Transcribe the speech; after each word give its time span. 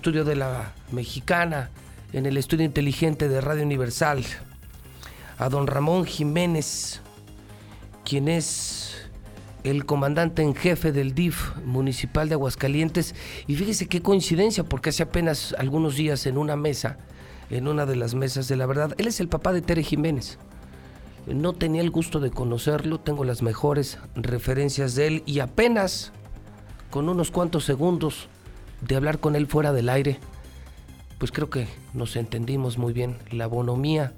estudio 0.00 0.24
de 0.24 0.36
la 0.36 0.74
mexicana, 0.92 1.70
en 2.12 2.24
el 2.24 2.36
estudio 2.36 2.64
inteligente 2.64 3.28
de 3.28 3.40
Radio 3.40 3.64
Universal, 3.64 4.22
a 5.38 5.48
don 5.48 5.66
Ramón 5.66 6.04
Jiménez, 6.04 7.00
quien 8.04 8.28
es 8.28 9.10
el 9.64 9.86
comandante 9.86 10.42
en 10.42 10.54
jefe 10.54 10.92
del 10.92 11.16
DIF 11.16 11.56
municipal 11.64 12.28
de 12.28 12.36
Aguascalientes. 12.36 13.16
Y 13.48 13.56
fíjese 13.56 13.88
qué 13.88 14.00
coincidencia, 14.00 14.62
porque 14.62 14.90
hace 14.90 15.02
apenas 15.02 15.52
algunos 15.58 15.96
días 15.96 16.26
en 16.26 16.38
una 16.38 16.54
mesa, 16.54 16.98
en 17.50 17.66
una 17.66 17.84
de 17.84 17.96
las 17.96 18.14
mesas 18.14 18.46
de 18.46 18.54
la 18.54 18.66
verdad, 18.66 18.94
él 18.98 19.08
es 19.08 19.18
el 19.18 19.26
papá 19.26 19.52
de 19.52 19.62
Tere 19.62 19.82
Jiménez. 19.82 20.38
No 21.26 21.54
tenía 21.54 21.82
el 21.82 21.90
gusto 21.90 22.20
de 22.20 22.30
conocerlo, 22.30 23.00
tengo 23.00 23.24
las 23.24 23.42
mejores 23.42 23.98
referencias 24.14 24.94
de 24.94 25.08
él 25.08 25.22
y 25.26 25.40
apenas 25.40 26.12
con 26.88 27.08
unos 27.08 27.32
cuantos 27.32 27.64
segundos 27.64 28.28
de 28.80 28.96
hablar 28.96 29.18
con 29.18 29.36
él 29.36 29.46
fuera 29.46 29.72
del 29.72 29.88
aire, 29.88 30.18
pues 31.18 31.32
creo 31.32 31.50
que 31.50 31.66
nos 31.94 32.16
entendimos 32.16 32.78
muy 32.78 32.92
bien. 32.92 33.16
La 33.30 33.46
bonomía 33.46 34.12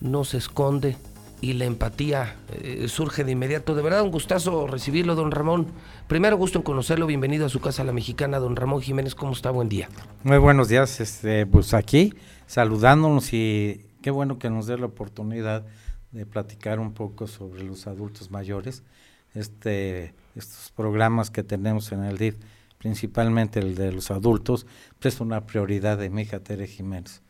no 0.00 0.24
se 0.24 0.38
esconde 0.38 0.96
y 1.40 1.52
la 1.52 1.66
empatía 1.66 2.36
eh, 2.52 2.86
surge 2.88 3.24
de 3.24 3.32
inmediato. 3.32 3.74
De 3.74 3.82
verdad, 3.82 4.02
un 4.02 4.10
gustazo 4.10 4.66
recibirlo, 4.66 5.14
don 5.14 5.30
Ramón. 5.30 5.66
Primero, 6.08 6.36
gusto 6.36 6.58
en 6.58 6.62
conocerlo. 6.62 7.06
Bienvenido 7.06 7.46
a 7.46 7.48
su 7.48 7.60
casa, 7.60 7.84
la 7.84 7.92
mexicana. 7.92 8.38
Don 8.38 8.56
Ramón 8.56 8.80
Jiménez, 8.80 9.14
¿cómo 9.14 9.32
está? 9.32 9.50
Buen 9.50 9.68
día. 9.68 9.88
Muy 10.22 10.38
buenos 10.38 10.68
días, 10.68 11.00
este, 11.00 11.46
pues 11.46 11.74
aquí 11.74 12.14
saludándonos 12.46 13.32
y 13.32 13.86
qué 14.02 14.10
bueno 14.10 14.38
que 14.38 14.50
nos 14.50 14.66
dé 14.66 14.78
la 14.78 14.86
oportunidad 14.86 15.66
de 16.12 16.24
platicar 16.24 16.80
un 16.80 16.92
poco 16.92 17.26
sobre 17.26 17.62
los 17.62 17.86
adultos 17.86 18.30
mayores. 18.30 18.82
Este, 19.34 20.14
estos 20.34 20.72
programas 20.74 21.30
que 21.30 21.42
tenemos 21.42 21.92
en 21.92 22.04
el 22.04 22.16
DIF 22.16 22.36
principalmente 22.86 23.58
el 23.58 23.74
de 23.74 23.90
los 23.90 24.12
adultos, 24.12 24.64
pues 25.00 25.14
es 25.14 25.20
una 25.20 25.44
prioridad 25.44 25.98
de 25.98 26.08
mi 26.08 26.22
hija 26.22 26.38
Tere 26.38 26.68
Jiménez. 26.68 27.20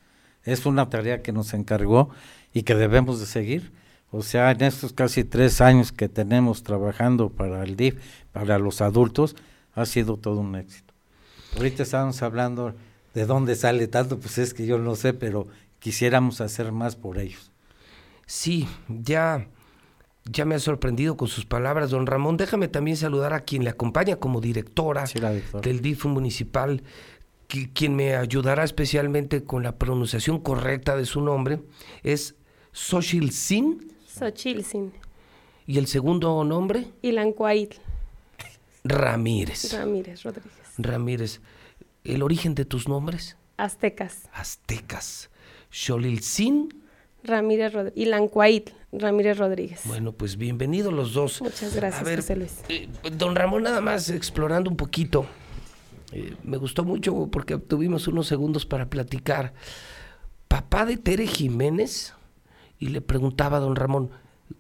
Es 0.45 0.67
una 0.67 0.91
tarea 0.91 1.23
que 1.23 1.33
nos 1.33 1.55
encargó 1.55 2.11
y 2.53 2.65
que 2.65 2.75
debemos 2.75 3.21
de 3.21 3.27
seguir. 3.27 3.73
O 4.11 4.23
sea, 4.23 4.51
en 4.51 4.61
estos 4.61 4.93
casi 4.93 5.25
tres 5.25 5.63
años 5.63 5.93
que 5.93 6.11
tenemos 6.11 6.63
trabajando 6.63 7.31
para 7.31 7.63
el 7.63 7.75
DIF, 7.75 7.97
para 8.33 8.59
los 8.59 8.83
adultos, 8.83 9.35
ha 9.73 9.87
sido 9.87 10.19
todo 10.19 10.41
un 10.41 10.57
éxito. 10.57 10.93
Ahorita 11.57 11.85
estábamos 11.85 12.21
hablando 12.21 12.75
de 13.15 13.25
dónde 13.25 13.57
sale 13.57 13.89
tanto, 13.89 14.19
pues 14.19 14.37
es 14.37 14.53
que 14.53 14.67
yo 14.67 14.77
no 14.77 14.95
sé, 14.95 15.15
pero 15.15 15.49
quisiéramos 15.79 16.43
hacer 16.43 16.71
más 16.71 16.97
por 16.97 17.19
ellos. 17.19 17.51
Sí, 18.27 18.69
ya 18.89 19.49
ya 20.31 20.45
me 20.45 20.55
ha 20.55 20.59
sorprendido 20.59 21.17
con 21.17 21.29
sus 21.29 21.47
palabras, 21.47 21.91
don 21.91 22.07
Ramón. 22.07 22.37
Déjame 22.37 22.69
también 22.69 22.97
saludar 22.97 23.33
a 23.33 23.41
quien 23.41 23.65
le 23.65 23.71
acompaña 23.71 24.17
como 24.17 24.41
directora 24.41 25.05
del 25.63 25.81
DIF 25.81 26.05
municipal, 26.07 26.83
quien 27.75 27.95
me 27.95 28.17
ayudará 28.17 28.65
especialmente 28.65 29.45
con 29.45 29.63
la 29.63 29.77
pronunciación 29.77 30.41
correcta 30.41 30.97
de 30.97 31.07
su 31.07 31.21
nombre. 31.21 31.61
Es 32.03 32.35
Xochil 32.73 33.31
Sin. 33.31 33.93
Xochil 34.07 34.65
Sin. 34.65 34.93
¿Y 35.67 35.79
el 35.79 35.87
segundo 35.87 36.43
nombre? 36.45 36.89
Ilan 37.03 37.35
Ramírez. 38.85 39.73
Ramírez 39.73 40.23
Rodríguez. 40.23 40.53
Ramírez. 40.79 41.41
¿El 42.05 42.23
origen 42.23 42.55
de 42.55 42.65
tus 42.65 42.89
nombres? 42.89 43.37
Aztecas. 43.57 44.29
Aztecas. 44.33 45.31
Sin. 45.71 46.86
Ramírez 47.27 47.73
Rodríguez. 47.73 48.07
Ilan 48.07 48.31
Ramírez 48.93 49.39
Rodríguez. 49.39 49.81
Bueno, 49.85 50.13
pues 50.13 50.37
bienvenidos 50.37 50.93
los 50.93 51.13
dos. 51.13 51.43
Muchas 51.43 51.75
gracias, 51.75 52.17
José 52.17 52.37
Luis. 52.37 52.61
Eh, 52.69 52.89
don 53.13 53.35
Ramón, 53.35 53.65
nada 53.65 53.81
más 53.81 54.09
explorando 54.11 54.71
un 54.71 54.77
poquito. 54.77 55.27
Eh, 56.13 56.35
me 56.45 56.57
gustó 56.57 56.85
mucho 56.85 57.29
porque 57.31 57.59
tuvimos 57.59 58.09
unos 58.09 58.27
segundos 58.27 58.65
para 58.65 58.89
platicar. 58.89 59.53
Papá 60.49 60.87
de 60.87 60.97
Tere 60.97 61.27
Jiménez, 61.27 62.15
y 62.79 62.89
le 62.89 63.01
preguntaba 63.01 63.57
a 63.57 63.61
don 63.61 63.77
Ramón, 63.77 64.11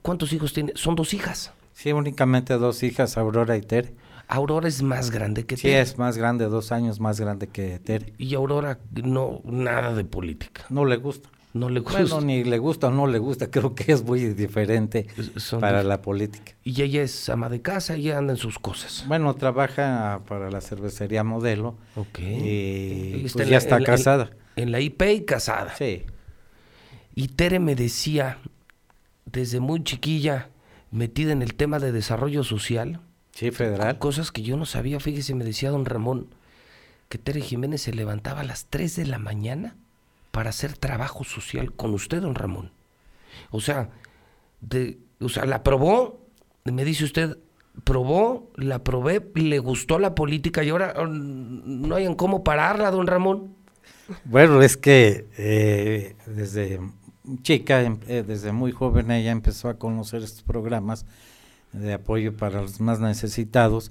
¿cuántos 0.02 0.32
hijos 0.32 0.52
tiene? 0.52 0.72
Son 0.74 0.96
dos 0.96 1.14
hijas. 1.14 1.52
Sí, 1.72 1.92
únicamente 1.92 2.54
dos 2.54 2.82
hijas, 2.82 3.16
Aurora 3.16 3.56
y 3.56 3.62
Tere. 3.62 3.94
Aurora 4.28 4.66
es 4.66 4.82
más 4.82 5.10
grande 5.10 5.46
que 5.46 5.56
Tere. 5.56 5.84
Sí, 5.84 5.90
es 5.90 5.98
más 5.98 6.18
grande, 6.18 6.46
dos 6.46 6.72
años 6.72 6.98
más 6.98 7.20
grande 7.20 7.46
que 7.46 7.78
Tere. 7.78 8.12
Y 8.18 8.34
Aurora 8.34 8.80
no, 8.90 9.40
nada 9.44 9.94
de 9.94 10.04
política. 10.04 10.64
No 10.68 10.84
le 10.84 10.96
gusta 10.96 11.28
no 11.56 11.68
le 11.68 11.80
gusta. 11.80 12.02
Bueno, 12.02 12.20
ni 12.20 12.44
le 12.44 12.58
gusta 12.58 12.88
o 12.88 12.90
no 12.90 13.06
le 13.06 13.18
gusta, 13.18 13.50
creo 13.50 13.74
que 13.74 13.92
es 13.92 14.04
muy 14.04 14.20
diferente 14.34 15.06
para 15.58 15.82
la 15.82 16.02
política. 16.02 16.52
Y 16.62 16.80
ella 16.82 17.02
es 17.02 17.28
ama 17.28 17.48
de 17.48 17.62
casa, 17.62 17.96
y 17.96 18.10
anda 18.10 18.32
en 18.32 18.38
sus 18.38 18.58
cosas. 18.58 19.04
Bueno, 19.08 19.34
trabaja 19.34 20.22
para 20.28 20.50
la 20.50 20.60
cervecería 20.60 21.24
Modelo. 21.24 21.76
Ok. 21.96 22.18
Y 22.20 23.26
pues 23.32 23.48
ya 23.48 23.58
está 23.58 23.82
casada. 23.82 24.30
en 24.56 24.72
la 24.72 24.80
IP 24.80 25.02
y 25.02 25.24
casada. 25.24 25.74
Sí. 25.76 26.04
Y 27.14 27.28
Tere 27.28 27.60
me 27.60 27.74
decía, 27.74 28.38
desde 29.24 29.60
muy 29.60 29.82
chiquilla, 29.84 30.50
metida 30.90 31.32
en 31.32 31.42
el 31.42 31.54
tema 31.54 31.78
de 31.78 31.92
desarrollo 31.92 32.44
social. 32.44 33.00
Sí, 33.32 33.50
federal. 33.50 33.98
Cosas 33.98 34.32
que 34.32 34.42
yo 34.42 34.56
no 34.56 34.66
sabía, 34.66 34.98
fíjese, 34.98 35.34
me 35.34 35.44
decía 35.44 35.70
don 35.70 35.84
Ramón, 35.84 36.28
que 37.08 37.18
Tere 37.18 37.40
Jiménez 37.40 37.82
se 37.82 37.92
levantaba 37.92 38.40
a 38.40 38.44
las 38.44 38.66
3 38.66 38.96
de 38.96 39.06
la 39.06 39.18
mañana 39.18 39.76
para 40.36 40.50
hacer 40.50 40.76
trabajo 40.76 41.24
social 41.24 41.72
con 41.72 41.94
usted, 41.94 42.20
don 42.20 42.34
Ramón. 42.34 42.70
O 43.50 43.58
sea, 43.62 43.88
de, 44.60 44.98
o 45.18 45.30
sea, 45.30 45.46
la 45.46 45.62
probó, 45.62 46.20
me 46.64 46.84
dice 46.84 47.04
usted, 47.04 47.38
probó, 47.84 48.50
la 48.54 48.84
probé, 48.84 49.26
le 49.34 49.58
gustó 49.60 49.98
la 49.98 50.14
política 50.14 50.62
y 50.62 50.68
ahora 50.68 50.92
oh, 50.98 51.06
no 51.06 51.94
hay 51.94 52.04
en 52.04 52.14
cómo 52.14 52.44
pararla, 52.44 52.90
don 52.90 53.06
Ramón. 53.06 53.54
Bueno, 54.26 54.60
es 54.60 54.76
que 54.76 55.26
eh, 55.38 56.16
desde 56.26 56.80
chica, 57.40 57.80
em, 57.80 57.98
eh, 58.06 58.22
desde 58.22 58.52
muy 58.52 58.72
joven 58.72 59.10
ella 59.10 59.30
empezó 59.30 59.70
a 59.70 59.78
conocer 59.78 60.22
estos 60.22 60.42
programas 60.42 61.06
de 61.72 61.94
apoyo 61.94 62.36
para 62.36 62.60
los 62.60 62.78
más 62.78 63.00
necesitados, 63.00 63.90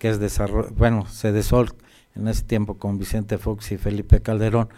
que 0.00 0.08
es 0.08 0.18
desarrollo, 0.18 0.70
bueno, 0.76 1.06
se 1.06 1.30
desol 1.30 1.72
en 2.14 2.28
ese 2.28 2.44
tiempo 2.44 2.78
con 2.78 2.98
Vicente 2.98 3.38
Fox 3.38 3.72
y 3.72 3.78
Felipe 3.78 4.20
Calderón, 4.20 4.68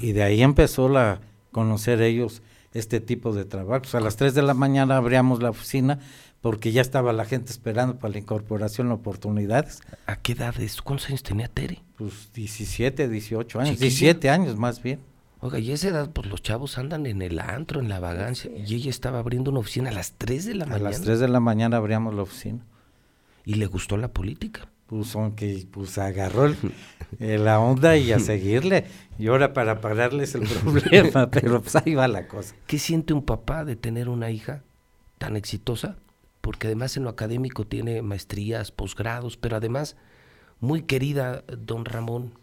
y 0.00 0.12
de 0.12 0.22
ahí 0.22 0.42
empezó 0.42 0.88
la 0.88 1.20
conocer 1.52 2.02
ellos 2.02 2.42
este 2.74 3.00
tipo 3.00 3.32
de 3.32 3.44
trabajos. 3.44 3.94
A 3.94 4.00
las 4.00 4.16
3 4.16 4.34
de 4.34 4.42
la 4.42 4.54
mañana 4.54 4.96
abríamos 4.96 5.42
la 5.42 5.50
oficina 5.50 5.98
porque 6.40 6.70
ya 6.70 6.82
estaba 6.82 7.12
la 7.12 7.24
gente 7.24 7.50
esperando 7.50 7.98
para 7.98 8.12
la 8.12 8.18
incorporación 8.18 8.88
de 8.88 8.94
oportunidades. 8.94 9.80
¿A 10.06 10.16
qué 10.16 10.32
edad 10.32 10.54
es? 10.60 10.82
¿Cuántos 10.82 11.08
años 11.08 11.22
tenía 11.22 11.48
Tere? 11.48 11.82
Pues 11.96 12.30
17, 12.34 13.08
18 13.08 13.60
años, 13.60 13.78
17 13.78 14.30
años 14.30 14.56
más 14.56 14.82
bien. 14.82 15.00
Oiga, 15.40 15.58
y 15.58 15.70
a 15.70 15.74
esa 15.74 15.88
edad, 15.88 16.10
pues 16.10 16.28
los 16.28 16.42
chavos 16.42 16.78
andan 16.78 17.06
en 17.06 17.20
el 17.20 17.38
antro, 17.40 17.80
en 17.80 17.88
la 17.88 18.00
vagancia, 18.00 18.50
y 18.56 18.74
ella 18.74 18.90
estaba 18.90 19.18
abriendo 19.18 19.50
una 19.50 19.60
oficina 19.60 19.90
a 19.90 19.92
las 19.92 20.12
3 20.12 20.44
de 20.46 20.54
la 20.54 20.66
mañana. 20.66 20.88
A 20.88 20.92
las 20.92 21.02
3 21.02 21.20
de 21.20 21.28
la 21.28 21.40
mañana 21.40 21.76
abríamos 21.76 22.14
la 22.14 22.22
oficina. 22.22 22.64
¿Y 23.44 23.54
le 23.54 23.66
gustó 23.66 23.96
la 23.96 24.08
política? 24.08 24.68
Pues 24.86 25.14
aunque 25.14 25.66
pues 25.70 25.98
agarró 25.98 26.54
eh, 27.18 27.38
la 27.38 27.60
onda 27.60 27.96
y 27.96 28.12
a 28.12 28.18
seguirle. 28.18 28.86
Y 29.18 29.28
ahora 29.28 29.52
para 29.52 29.80
pararles 29.80 30.34
el 30.34 30.42
problema 30.62 31.30
pero 31.30 31.60
pues 31.60 31.76
ahí 31.76 31.94
va 31.94 32.08
la 32.08 32.28
cosa. 32.28 32.54
¿qué 32.66 32.78
siente 32.78 33.12
un 33.12 33.22
papá 33.22 33.64
de 33.64 33.76
tener 33.76 34.08
una 34.08 34.30
hija 34.30 34.62
tan 35.18 35.36
exitosa? 35.36 35.96
porque 36.40 36.68
además 36.68 36.96
en 36.96 37.02
lo 37.02 37.10
académico 37.10 37.66
tiene 37.66 38.02
maestrías, 38.02 38.70
posgrados 38.70 39.36
pero 39.36 39.56
además 39.56 39.96
muy 40.60 40.82
querida 40.82 41.42
don 41.58 41.84
Ramón. 41.84 42.34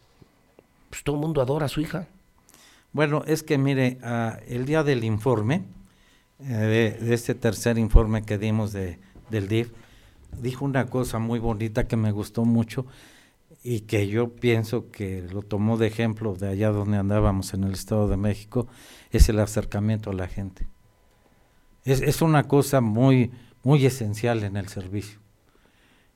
Pues 0.90 1.04
todo 1.04 1.16
el 1.16 1.22
mundo 1.22 1.42
adora 1.42 1.68
a 1.68 1.70
su 1.70 1.80
hija. 1.80 2.08
Bueno 2.92 3.24
es 3.26 3.44
que 3.44 3.58
mire 3.58 4.00
ah, 4.04 4.40
el 4.48 4.66
día 4.66 4.84
del 4.84 5.06
informe 5.06 5.64
eh, 6.40 6.98
de, 7.00 7.14
este 7.14 7.34
tercer 7.34 7.78
informe 7.78 8.24
que 8.24 8.38
dimos 8.38 8.74
de, 8.74 9.00
del 9.30 9.48
DIF 9.48 9.72
dijo 10.42 10.66
una 10.66 10.86
cosa 10.88 11.20
muy 11.20 11.40
bonita 11.40 11.88
que 11.88 11.96
me 11.96 12.12
gustó 12.12 12.46
mucho 12.46 12.86
y 13.64 13.82
que 13.82 14.08
yo 14.08 14.30
pienso 14.36 14.92
que 14.92 15.22
lo 15.32 15.42
tomó 15.42 15.78
de 15.78 15.88
ejemplo 15.88 16.36
de 16.36 16.50
allá 16.50 16.70
donde 16.70 16.98
andábamos 16.98 17.54
en 17.54 17.64
el 17.64 17.74
Estado 17.74 18.08
de 18.08 18.18
México, 18.18 18.68
es 19.12 19.30
el 19.30 19.40
acercamiento 19.40 20.10
a 20.10 20.14
la 20.14 20.28
gente. 20.28 20.68
Es, 21.86 22.02
es 22.02 22.22
una 22.22 22.44
cosa 22.44 22.82
muy, 22.82 23.32
muy 23.64 23.86
esencial 23.86 24.44
en 24.44 24.58
el 24.58 24.68
servicio. 24.68 25.20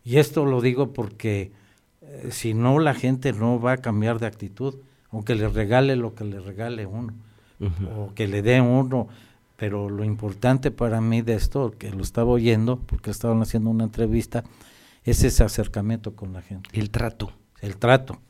Y 0.03 0.17
esto 0.17 0.45
lo 0.45 0.61
digo 0.61 0.93
porque 0.93 1.51
eh, 2.01 2.29
si 2.31 2.53
no 2.53 2.79
la 2.79 2.93
gente 2.93 3.33
no 3.33 3.59
va 3.59 3.73
a 3.73 3.77
cambiar 3.77 4.19
de 4.19 4.27
actitud, 4.27 4.75
aunque 5.11 5.35
le 5.35 5.47
regale 5.49 5.95
lo 5.95 6.15
que 6.15 6.23
le 6.23 6.39
regale 6.39 6.85
uno, 6.85 7.13
o 7.95 8.13
que 8.13 8.27
le 8.27 8.41
dé 8.41 8.61
uno 8.61 9.07
pero 9.57 9.89
lo 9.89 10.05
importante 10.05 10.71
para 10.71 11.01
mí 11.01 11.21
de 11.21 11.33
esto, 11.33 11.73
que 11.77 11.89
lo 11.91 12.03
estaba 12.03 12.29
oyendo, 12.29 12.79
porque 12.79 13.11
estaban 13.11 13.41
haciendo 13.41 13.71
una 13.71 13.85
entrevista, 13.85 14.43
es 15.03 15.23
ese 15.23 15.43
acercamiento 15.43 16.15
con 16.15 16.31
la 16.31 16.41
gente. 16.41 16.69
El 16.73 16.91
trato. 16.91 17.33
El 17.59 17.77
trato. 17.77 18.21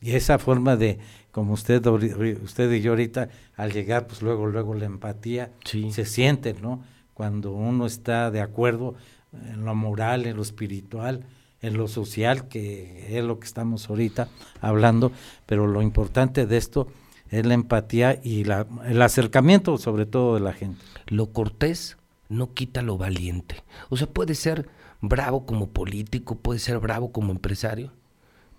Y 0.00 0.12
esa 0.12 0.38
forma 0.38 0.76
de, 0.76 0.98
como 1.32 1.54
usted, 1.54 1.84
usted 1.86 2.70
y 2.70 2.82
yo 2.82 2.92
ahorita, 2.92 3.30
al 3.56 3.72
llegar, 3.72 4.06
pues 4.06 4.22
luego, 4.22 4.46
luego 4.46 4.74
la 4.74 4.84
empatía 4.84 5.50
se 5.64 6.04
siente, 6.04 6.54
¿no? 6.54 6.84
Cuando 7.14 7.52
uno 7.52 7.86
está 7.86 8.30
de 8.30 8.40
acuerdo 8.40 8.94
en 9.32 9.64
lo 9.64 9.74
moral, 9.74 10.26
en 10.26 10.36
lo 10.36 10.42
espiritual, 10.42 11.24
en 11.60 11.76
lo 11.76 11.88
social, 11.88 12.46
que 12.46 13.18
es 13.18 13.24
lo 13.24 13.40
que 13.40 13.46
estamos 13.46 13.88
ahorita 13.88 14.28
hablando, 14.60 15.10
pero 15.46 15.66
lo 15.66 15.82
importante 15.82 16.46
de 16.46 16.56
esto 16.58 16.86
es 17.30 17.46
la 17.46 17.54
empatía 17.54 18.20
y 18.22 18.44
la, 18.44 18.66
el 18.86 19.00
acercamiento 19.02 19.78
sobre 19.78 20.06
todo 20.06 20.34
de 20.34 20.40
la 20.40 20.52
gente. 20.52 20.80
Lo 21.06 21.32
cortés 21.32 21.96
no 22.28 22.54
quita 22.54 22.82
lo 22.82 22.98
valiente. 22.98 23.62
O 23.88 23.96
sea, 23.96 24.06
puede 24.06 24.34
ser 24.34 24.68
bravo 25.00 25.46
como 25.46 25.68
político, 25.68 26.36
puede 26.36 26.58
ser 26.58 26.78
bravo 26.78 27.12
como 27.12 27.32
empresario, 27.32 27.92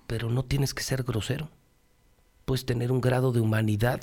pero 0.08 0.30
no 0.30 0.44
tienes 0.44 0.74
que 0.74 0.84
ser 0.84 1.04
grosero. 1.04 1.50
Puedes 2.46 2.66
tener 2.66 2.92
un 2.92 3.02
grado 3.02 3.32
de 3.32 3.42
humanidad 3.42 4.02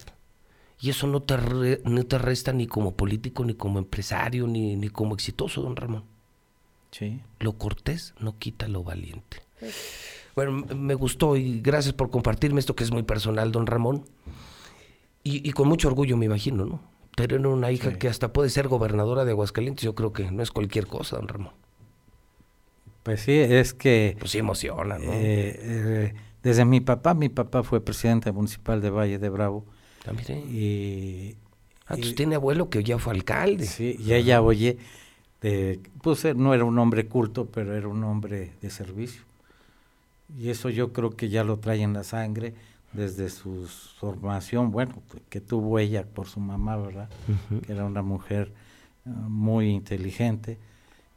y 0.81 0.91
eso 0.91 1.07
no 1.07 1.23
te, 1.23 1.81
no 1.85 2.07
te 2.07 2.19
resta 2.19 2.53
ni 2.53 2.67
como 2.67 2.95
político, 2.95 3.45
ni 3.45 3.55
como 3.55 3.79
empresario, 3.79 4.47
ni, 4.47 4.77
ni 4.77 4.89
como 4.89 5.15
exitoso, 5.15 5.63
don 5.63 5.77
Ramón. 5.77 6.05
Sí. 6.91 7.21
Lo 7.41 7.55
cortés 7.55 8.15
no 8.21 8.39
quita 8.39 8.69
lo 8.69 8.85
valiente. 8.85 9.43
Bueno, 10.35 10.53
me 10.53 10.95
gustó 10.95 11.37
y 11.37 11.61
gracias 11.61 11.95
por 11.95 12.11
compartirme 12.11 12.61
esto 12.61 12.77
que 12.77 12.85
es 12.85 12.91
muy 12.91 13.03
personal, 13.03 13.53
don 13.53 13.67
Ramón. 13.67 14.05
Y, 15.27 15.49
y 15.49 15.53
con 15.53 15.67
mucho 15.67 15.89
orgullo, 15.89 16.17
me 16.17 16.27
imagino, 16.27 16.65
¿no? 16.67 16.81
Tener 17.17 17.45
una 17.47 17.73
hija 17.73 17.91
Sí. 17.91 17.97
que 17.99 18.09
hasta 18.09 18.33
puede 18.33 18.49
ser 18.51 18.69
gobernadora 18.69 19.25
de 19.25 19.33
Aguascalientes, 19.33 19.83
yo 19.85 19.95
creo 19.95 20.13
que 20.13 20.31
no 20.31 20.43
es 20.43 20.51
cualquier 20.53 20.87
cosa, 20.87 21.17
don 21.17 21.27
Ramón. 21.27 21.53
Pues 23.03 23.21
sí, 23.23 23.33
es 23.33 23.73
que 23.75 24.17
Pues 24.19 24.31
sí 24.33 24.39
emociona, 24.39 24.99
¿no? 24.99 25.05
eh, 25.13 25.57
eh, 25.59 26.15
desde 26.43 26.65
mi 26.65 26.81
papá, 26.81 27.15
mi 27.15 27.29
papá 27.29 27.63
fue 27.63 27.81
presidente 27.81 28.31
municipal 28.33 28.81
de 28.81 28.91
Valle 28.91 29.19
de 29.19 29.29
Bravo 29.29 29.65
Ah, 30.07 30.13
mire. 30.13 30.39
y, 30.39 31.37
Ah, 31.89 31.95
y- 31.97 32.15
tiene 32.15 32.35
abuelo 32.37 32.69
que 32.69 32.83
ya 32.85 32.99
fue 32.99 33.13
alcalde. 33.15 33.65
sí, 33.67 33.97
y 33.99 34.13
ella 34.15 34.43
oye, 34.43 34.79
de, 35.41 35.81
pues 36.03 36.25
él 36.25 36.37
no 36.39 36.53
era 36.55 36.65
un 36.65 36.79
hombre 36.79 37.07
culto, 37.07 37.47
pero 37.47 37.75
era 37.77 37.87
un 37.89 38.03
hombre 38.05 38.53
de 38.61 38.71
servicio. 38.71 39.23
Y 40.39 40.51
eso 40.51 40.69
yo 40.69 40.93
creo 40.93 41.11
que 41.11 41.29
ya 41.29 41.45
lo 41.45 41.59
trae 41.59 41.83
en 41.83 41.93
la 41.93 42.03
sangre 42.05 42.55
desde 42.93 43.29
su 43.29 43.67
formación, 43.99 44.71
bueno, 44.71 45.03
que 45.29 45.41
tuvo 45.41 45.79
ella 45.79 46.05
por 46.07 46.29
su 46.29 46.41
mamá, 46.41 46.77
¿verdad? 46.77 47.09
Que 47.67 47.73
era 47.73 47.85
una 47.85 48.03
mujer 48.03 48.53
ah, 49.05 49.11
muy 49.11 49.71
inteligente 49.71 50.59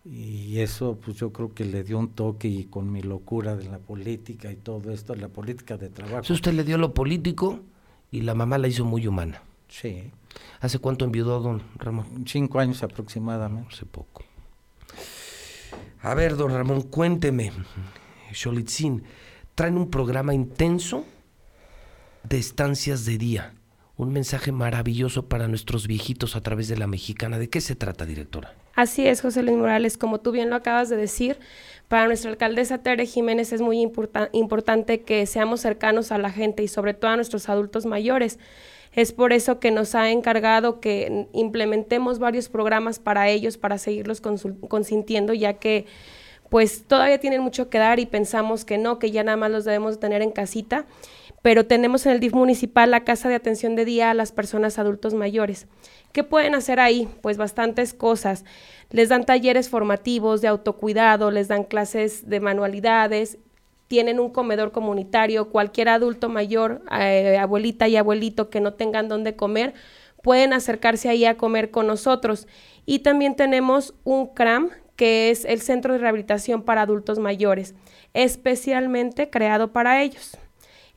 y 0.05 0.59
eso 0.59 0.97
pues 1.03 1.17
yo 1.17 1.31
creo 1.31 1.53
que 1.53 1.65
le 1.65 1.83
dio 1.83 1.99
un 1.99 2.09
toque 2.09 2.47
y 2.47 2.65
con 2.65 2.91
mi 2.91 3.01
locura 3.01 3.55
de 3.55 3.65
la 3.65 3.79
política 3.79 4.51
y 4.51 4.55
todo 4.55 4.91
esto, 4.91 5.15
la 5.15 5.29
política 5.29 5.77
de 5.77 5.89
trabajo. 5.89 6.17
Entonces 6.17 6.37
usted 6.37 6.53
le 6.53 6.63
dio 6.63 6.77
lo 6.77 6.93
político 6.93 7.59
y 8.11 8.21
la 8.21 8.33
mamá 8.33 8.57
la 8.57 8.67
hizo 8.67 8.85
muy 8.85 9.05
humana. 9.07 9.41
Sí, 9.67 10.11
¿Hace 10.61 10.79
cuánto 10.79 11.05
enviudó 11.05 11.39
don 11.39 11.61
Ramón? 11.77 12.25
cinco 12.25 12.59
años 12.59 12.83
aproximadamente. 12.83 13.73
Hace 13.73 13.85
poco. 13.85 14.23
A 16.01 16.13
ver, 16.13 16.35
don 16.35 16.51
Ramón, 16.51 16.83
cuénteme. 16.83 17.51
Xolitzin, 18.33 19.03
traen 19.55 19.77
un 19.77 19.89
programa 19.89 20.33
intenso 20.33 21.05
de 22.23 22.37
estancias 22.37 23.05
de 23.05 23.17
día. 23.17 23.53
Un 23.97 24.13
mensaje 24.13 24.51
maravilloso 24.51 25.27
para 25.27 25.47
nuestros 25.47 25.87
viejitos 25.87 26.35
a 26.35 26.41
través 26.41 26.67
de 26.69 26.77
la 26.77 26.87
mexicana. 26.87 27.37
¿De 27.37 27.49
qué 27.49 27.59
se 27.59 27.75
trata, 27.75 28.05
directora? 28.05 28.53
Así 28.75 29.05
es, 29.05 29.21
José 29.21 29.43
Luis 29.43 29.57
Morales, 29.57 29.97
como 29.97 30.19
tú 30.21 30.31
bien 30.31 30.49
lo 30.49 30.55
acabas 30.55 30.89
de 30.89 30.95
decir, 30.95 31.37
para 31.89 32.07
nuestra 32.07 32.31
alcaldesa 32.31 32.77
Tere 32.77 33.05
Jiménez 33.05 33.51
es 33.51 33.61
muy 33.61 33.81
importa- 33.81 34.29
importante 34.31 35.01
que 35.01 35.25
seamos 35.25 35.59
cercanos 35.59 36.13
a 36.13 36.17
la 36.17 36.31
gente 36.31 36.63
y 36.63 36.69
sobre 36.69 36.93
todo 36.93 37.11
a 37.11 37.15
nuestros 37.17 37.49
adultos 37.49 37.85
mayores. 37.85 38.39
Es 38.93 39.11
por 39.11 39.33
eso 39.33 39.59
que 39.59 39.71
nos 39.71 39.95
ha 39.95 40.09
encargado 40.11 40.79
que 40.79 41.27
implementemos 41.33 42.19
varios 42.19 42.47
programas 42.47 42.99
para 42.99 43.27
ellos, 43.27 43.57
para 43.57 43.77
seguirlos 43.77 44.21
consintiendo, 44.21 45.33
ya 45.33 45.55
que 45.55 45.85
pues 46.49 46.83
todavía 46.87 47.19
tienen 47.19 47.41
mucho 47.41 47.69
que 47.69 47.77
dar 47.77 47.99
y 47.99 48.05
pensamos 48.05 48.65
que 48.65 48.77
no, 48.77 48.97
que 48.97 49.11
ya 49.11 49.23
nada 49.23 49.37
más 49.37 49.51
los 49.51 49.65
debemos 49.65 49.99
tener 49.99 50.21
en 50.21 50.31
casita, 50.31 50.85
pero 51.41 51.65
tenemos 51.65 52.05
en 52.05 52.13
el 52.13 52.19
DIF 52.19 52.33
municipal 52.33 52.91
la 52.91 53.03
casa 53.03 53.29
de 53.29 53.35
atención 53.35 53.75
de 53.75 53.85
día 53.85 54.11
a 54.11 54.13
las 54.13 54.31
personas 54.31 54.79
adultos 54.79 55.13
mayores. 55.13 55.67
¿Qué 56.11 56.23
pueden 56.23 56.55
hacer 56.55 56.79
ahí? 56.79 57.07
Pues 57.21 57.37
bastantes 57.37 57.93
cosas. 57.93 58.45
Les 58.89 59.09
dan 59.09 59.25
talleres 59.25 59.69
formativos 59.69 60.41
de 60.41 60.47
autocuidado, 60.47 61.31
les 61.31 61.47
dan 61.47 61.63
clases 61.63 62.27
de 62.27 62.39
manualidades, 62.39 63.37
tienen 63.87 64.19
un 64.19 64.29
comedor 64.29 64.71
comunitario, 64.71 65.49
cualquier 65.49 65.89
adulto 65.89 66.29
mayor, 66.29 66.83
eh, 66.99 67.37
abuelita 67.37 67.87
y 67.87 67.97
abuelito 67.97 68.49
que 68.49 68.61
no 68.61 68.73
tengan 68.73 69.07
dónde 69.07 69.35
comer, 69.35 69.73
pueden 70.21 70.53
acercarse 70.53 71.09
ahí 71.09 71.25
a 71.25 71.37
comer 71.37 71.71
con 71.71 71.87
nosotros. 71.87 72.47
Y 72.85 72.99
también 72.99 73.35
tenemos 73.35 73.93
un 74.03 74.27
CRAM, 74.27 74.69
que 74.95 75.31
es 75.31 75.45
el 75.45 75.61
Centro 75.61 75.93
de 75.93 75.99
Rehabilitación 75.99 76.63
para 76.63 76.81
Adultos 76.81 77.19
Mayores, 77.19 77.73
especialmente 78.13 79.29
creado 79.29 79.71
para 79.71 80.03
ellos. 80.03 80.37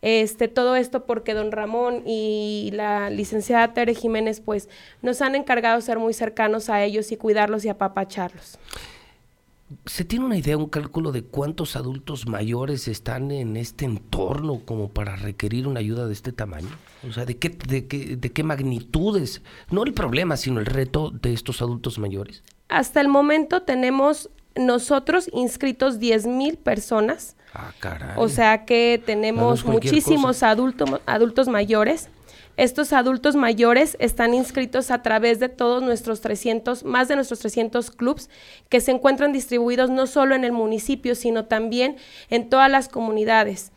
Este, 0.03 0.49
todo 0.49 0.75
esto 0.75 1.07
porque 1.07 1.33
don 1.33 1.53
Ramón 1.53 2.03
y 2.05 2.71
la 2.73 3.09
licenciada 3.09 3.73
Tere 3.73 3.95
Jiménez 3.95 4.41
pues 4.41 4.69
nos 5.01 5.23
han 5.23 5.37
encargado 5.37 5.81
ser 5.81 5.99
muy 6.01 6.13
cercanos 6.13 6.69
a 6.69 6.83
ellos 6.83 7.13
y 7.13 7.17
cuidarlos 7.17 7.65
y 7.65 7.69
apapacharlos. 7.69 8.59
¿Se 9.87 10.05
tiene 10.05 10.25
una 10.25 10.37
idea, 10.37 10.57
un 10.57 10.69
cálculo 10.69 11.13
de 11.13 11.23
cuántos 11.23 11.77
adultos 11.77 12.27
mayores 12.27 12.89
están 12.89 13.31
en 13.31 13.57
este 13.57 13.85
entorno 13.85 14.61
como 14.65 14.89
para 14.89 15.17
requerir 15.17 15.67
una 15.67 15.81
ayuda 15.81 16.07
de 16.07 16.13
este 16.13 16.33
tamaño? 16.33 16.69
O 17.09 17.13
sea, 17.13 17.25
¿de 17.25 17.39
qué, 17.39 17.49
de 17.49 17.87
qué, 17.87 18.17
de 18.17 18.33
qué 18.33 18.43
magnitudes? 18.43 19.41
No 19.71 19.85
el 19.85 19.95
problema, 19.95 20.37
sino 20.37 20.61
el 20.61 20.67
reto 20.67 21.11
de 21.11 21.33
estos 21.33 21.63
adultos 21.63 21.99
mayores. 21.99 22.43
Hasta 22.69 23.01
el 23.01 23.09
momento 23.09 23.63
tenemos 23.63 24.31
nosotros 24.57 25.31
inscritos 25.33 25.99
10 25.99 26.27
mil 26.27 26.59
personas, 26.59 27.37
Ah, 27.55 27.73
caray. 27.81 28.11
o 28.17 28.29
sea 28.29 28.65
que 28.65 29.03
tenemos 29.05 29.65
muchísimos 29.65 30.43
adulto- 30.43 31.01
adultos 31.07 31.49
mayores. 31.49 32.09
Estos 32.59 32.93
adultos 32.93 33.35
mayores 33.35 33.97
están 33.99 34.35
inscritos 34.35 34.91
a 34.91 35.01
través 35.03 35.41
de 35.41 35.49
todos 35.49 35.83
nuestros 35.83 36.21
300, 36.21 36.85
más 36.85 37.09
de 37.09 37.17
nuestros 37.17 37.41
300 37.41 37.91
clubs 37.91 38.29
que 38.69 38.81
se 38.83 38.91
encuentran 38.91 39.33
distribuidos 39.33 39.89
no 39.89 40.07
solo 40.07 40.35
en 40.35 40.45
el 40.45 40.53
municipio, 40.53 41.15
sino 41.15 41.47
también 41.47 41.97
en 42.29 42.51
todas 42.51 42.71
las 42.71 42.89
comunidades, 42.89 43.73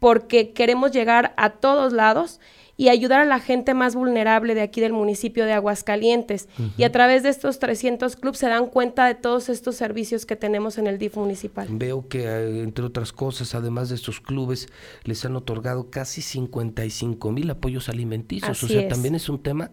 porque 0.00 0.50
queremos 0.52 0.90
llegar 0.90 1.34
a 1.36 1.50
todos 1.50 1.92
lados 1.92 2.40
y 2.76 2.88
ayudar 2.88 3.20
a 3.20 3.24
la 3.24 3.40
gente 3.40 3.74
más 3.74 3.94
vulnerable 3.94 4.54
de 4.54 4.60
aquí 4.62 4.80
del 4.80 4.92
municipio 4.92 5.44
de 5.44 5.52
Aguascalientes. 5.52 6.48
Y 6.76 6.84
a 6.84 6.92
través 6.92 7.22
de 7.22 7.30
estos 7.30 7.58
300 7.58 8.16
clubs 8.16 8.38
se 8.38 8.48
dan 8.48 8.66
cuenta 8.66 9.06
de 9.06 9.14
todos 9.14 9.48
estos 9.48 9.76
servicios 9.76 10.26
que 10.26 10.36
tenemos 10.36 10.78
en 10.78 10.86
el 10.86 10.98
DIF 10.98 11.16
municipal. 11.16 11.68
Veo 11.70 12.08
que, 12.08 12.24
eh, 12.24 12.62
entre 12.62 12.84
otras 12.84 13.12
cosas, 13.12 13.54
además 13.54 13.88
de 13.88 13.94
estos 13.94 14.20
clubes, 14.20 14.68
les 15.04 15.24
han 15.24 15.36
otorgado 15.36 15.90
casi 15.90 16.22
55 16.22 17.32
mil 17.32 17.50
apoyos 17.50 17.88
alimenticios. 17.88 18.62
o 18.62 18.68
sea, 18.68 18.82
es. 18.82 18.88
también 18.88 19.14
es 19.14 19.28
un 19.28 19.42
tema 19.42 19.70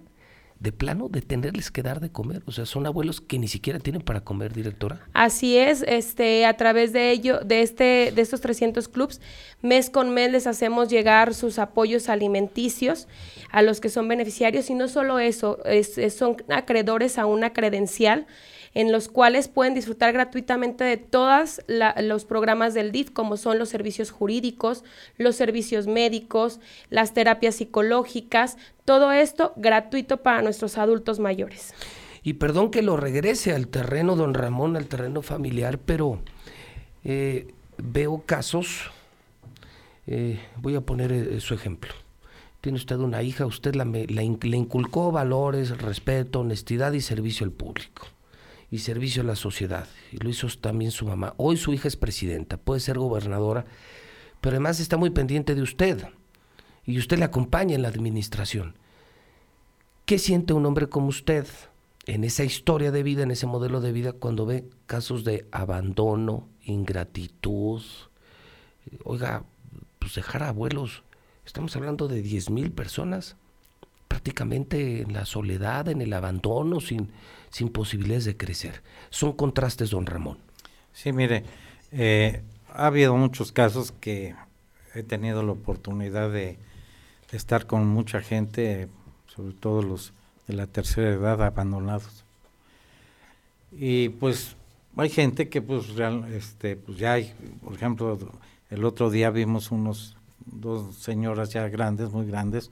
de 0.63 0.71
plano 0.71 1.09
de 1.09 1.21
tenerles 1.21 1.69
que 1.69 1.83
dar 1.83 1.99
de 1.99 2.09
comer. 2.09 2.41
O 2.45 2.51
sea, 2.53 2.65
son 2.65 2.85
abuelos 2.87 3.19
que 3.21 3.37
ni 3.37 3.47
siquiera 3.49 3.79
tienen 3.79 4.01
para 4.01 4.21
comer, 4.21 4.53
directora. 4.53 5.01
Así 5.13 5.57
es, 5.57 5.83
este, 5.85 6.45
a 6.45 6.55
través 6.55 6.93
de 6.93 7.11
ello, 7.11 7.39
de 7.41 7.61
este, 7.61 8.11
de 8.15 8.21
estos 8.21 8.39
300 8.41 8.87
clubs, 8.87 9.19
mes 9.61 9.89
con 9.89 10.13
mes 10.13 10.31
les 10.31 10.47
hacemos 10.47 10.89
llegar 10.89 11.33
sus 11.33 11.59
apoyos 11.59 12.07
alimenticios 12.09 13.07
a 13.51 13.61
los 13.61 13.81
que 13.81 13.89
son 13.89 14.07
beneficiarios 14.07 14.69
y 14.69 14.73
no 14.73 14.87
solo 14.87 15.19
eso, 15.19 15.59
es- 15.65 15.97
es- 15.97 16.15
son 16.15 16.37
acreedores 16.49 17.17
a 17.17 17.25
una 17.25 17.51
credencial 17.53 18.25
en 18.73 18.91
los 18.91 19.07
cuales 19.07 19.47
pueden 19.47 19.73
disfrutar 19.73 20.13
gratuitamente 20.13 20.83
de 20.83 20.97
todos 20.97 21.61
los 21.67 22.25
programas 22.25 22.73
del 22.73 22.91
DIF, 22.91 23.11
como 23.11 23.37
son 23.37 23.59
los 23.59 23.69
servicios 23.69 24.11
jurídicos, 24.11 24.83
los 25.17 25.35
servicios 25.35 25.87
médicos, 25.87 26.59
las 26.89 27.13
terapias 27.13 27.55
psicológicas, 27.55 28.57
todo 28.85 29.11
esto 29.11 29.53
gratuito 29.55 30.17
para 30.17 30.41
nuestros 30.41 30.77
adultos 30.77 31.19
mayores. 31.19 31.73
Y 32.23 32.33
perdón 32.33 32.71
que 32.71 32.81
lo 32.81 32.97
regrese 32.97 33.53
al 33.53 33.67
terreno, 33.67 34.15
don 34.15 34.33
Ramón, 34.33 34.77
al 34.77 34.87
terreno 34.87 35.21
familiar, 35.21 35.77
pero 35.77 36.21
eh, 37.03 37.53
veo 37.77 38.23
casos, 38.25 38.91
eh, 40.07 40.39
voy 40.57 40.75
a 40.75 40.81
poner 40.81 41.11
eh, 41.11 41.39
su 41.41 41.53
ejemplo. 41.53 41.93
Tiene 42.61 42.77
usted 42.77 42.95
una 42.95 43.23
hija, 43.23 43.45
usted 43.45 43.75
la, 43.75 43.83
la 43.83 44.21
le 44.21 44.57
inculcó 44.57 45.11
valores, 45.11 45.81
respeto, 45.81 46.39
honestidad 46.39 46.93
y 46.93 47.01
servicio 47.01 47.45
al 47.45 47.51
público. 47.51 48.07
Y 48.73 48.79
servicio 48.79 49.21
a 49.21 49.25
la 49.25 49.35
sociedad. 49.35 49.87
Y 50.11 50.17
lo 50.17 50.31
hizo 50.31 50.47
también 50.59 50.89
su 50.89 51.05
mamá. 51.05 51.35
Hoy 51.37 51.57
su 51.57 51.73
hija 51.73 51.87
es 51.87 51.95
presidenta, 51.95 52.57
puede 52.57 52.79
ser 52.79 52.97
gobernadora, 52.97 53.65
pero 54.41 54.55
además 54.55 54.79
está 54.79 54.97
muy 54.97 55.11
pendiente 55.11 55.53
de 55.53 55.61
usted. 55.61 56.07
Y 56.83 56.97
usted 56.97 57.19
le 57.19 57.25
acompaña 57.25 57.75
en 57.75 57.83
la 57.83 57.89
administración. 57.89 58.75
¿Qué 60.05 60.17
siente 60.17 60.53
un 60.53 60.65
hombre 60.65 60.89
como 60.89 61.09
usted 61.09 61.45
en 62.07 62.23
esa 62.23 62.45
historia 62.45 62.91
de 62.91 63.03
vida, 63.03 63.21
en 63.21 63.29
ese 63.29 63.45
modelo 63.45 63.79
de 63.79 63.91
vida, 63.91 64.11
cuando 64.11 64.47
ve 64.47 64.67
casos 64.87 65.23
de 65.23 65.45
abandono, 65.51 66.49
ingratitud? 66.63 67.83
Oiga, 69.03 69.43
pues 69.99 70.15
dejar 70.15 70.41
abuelos, 70.41 71.03
estamos 71.45 71.75
hablando 71.75 72.07
de 72.07 72.23
10 72.23 72.49
mil 72.49 72.71
personas, 72.71 73.35
prácticamente 74.07 75.03
en 75.03 75.13
la 75.13 75.25
soledad, 75.25 75.89
en 75.89 76.01
el 76.01 76.11
abandono, 76.13 76.81
sin, 76.81 77.11
sin 77.53 77.69
posibilidades 77.69 78.25
de 78.25 78.35
crecer. 78.35 78.81
Son 79.11 79.33
contrastes, 79.33 79.91
don 79.91 80.07
Ramón. 80.07 80.39
Sí, 80.91 81.13
mire, 81.13 81.43
eh, 81.91 82.41
ha 82.71 82.87
habido 82.87 83.15
muchos 83.15 83.51
casos 83.51 83.91
que 83.91 84.35
he 84.95 85.03
tenido 85.03 85.43
la 85.43 85.51
oportunidad 85.51 86.31
de, 86.31 86.57
estar 87.31 87.65
con 87.65 87.87
mucha 87.87 88.21
gente, 88.21 88.89
sobre 89.25 89.53
todo 89.53 89.81
los 89.81 90.13
de 90.47 90.53
la 90.53 90.67
tercera 90.67 91.09
edad 91.09 91.41
abandonados. 91.41 92.23
Y 93.71 94.09
pues 94.09 94.55
hay 94.95 95.09
gente 95.09 95.49
que 95.49 95.59
pues, 95.59 95.95
real, 95.95 96.31
este, 96.31 96.75
pues 96.75 96.99
ya 96.99 97.13
hay, 97.13 97.33
por 97.63 97.73
ejemplo, 97.73 98.19
el 98.69 98.85
otro 98.85 99.09
día 99.09 99.31
vimos 99.31 99.71
unos 99.71 100.15
dos 100.45 100.95
señoras 100.97 101.49
ya 101.49 101.67
grandes, 101.69 102.11
muy 102.11 102.27
grandes, 102.27 102.69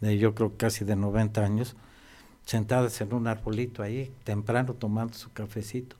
de 0.00 0.18
yo 0.18 0.36
creo 0.36 0.56
casi 0.56 0.84
de 0.84 0.94
90 0.94 1.44
años, 1.44 1.74
sentadas 2.46 2.98
en 3.02 3.12
un 3.12 3.26
arbolito 3.26 3.82
ahí, 3.82 4.10
temprano 4.24 4.72
tomando 4.72 5.12
su 5.12 5.30
cafecito. 5.32 5.96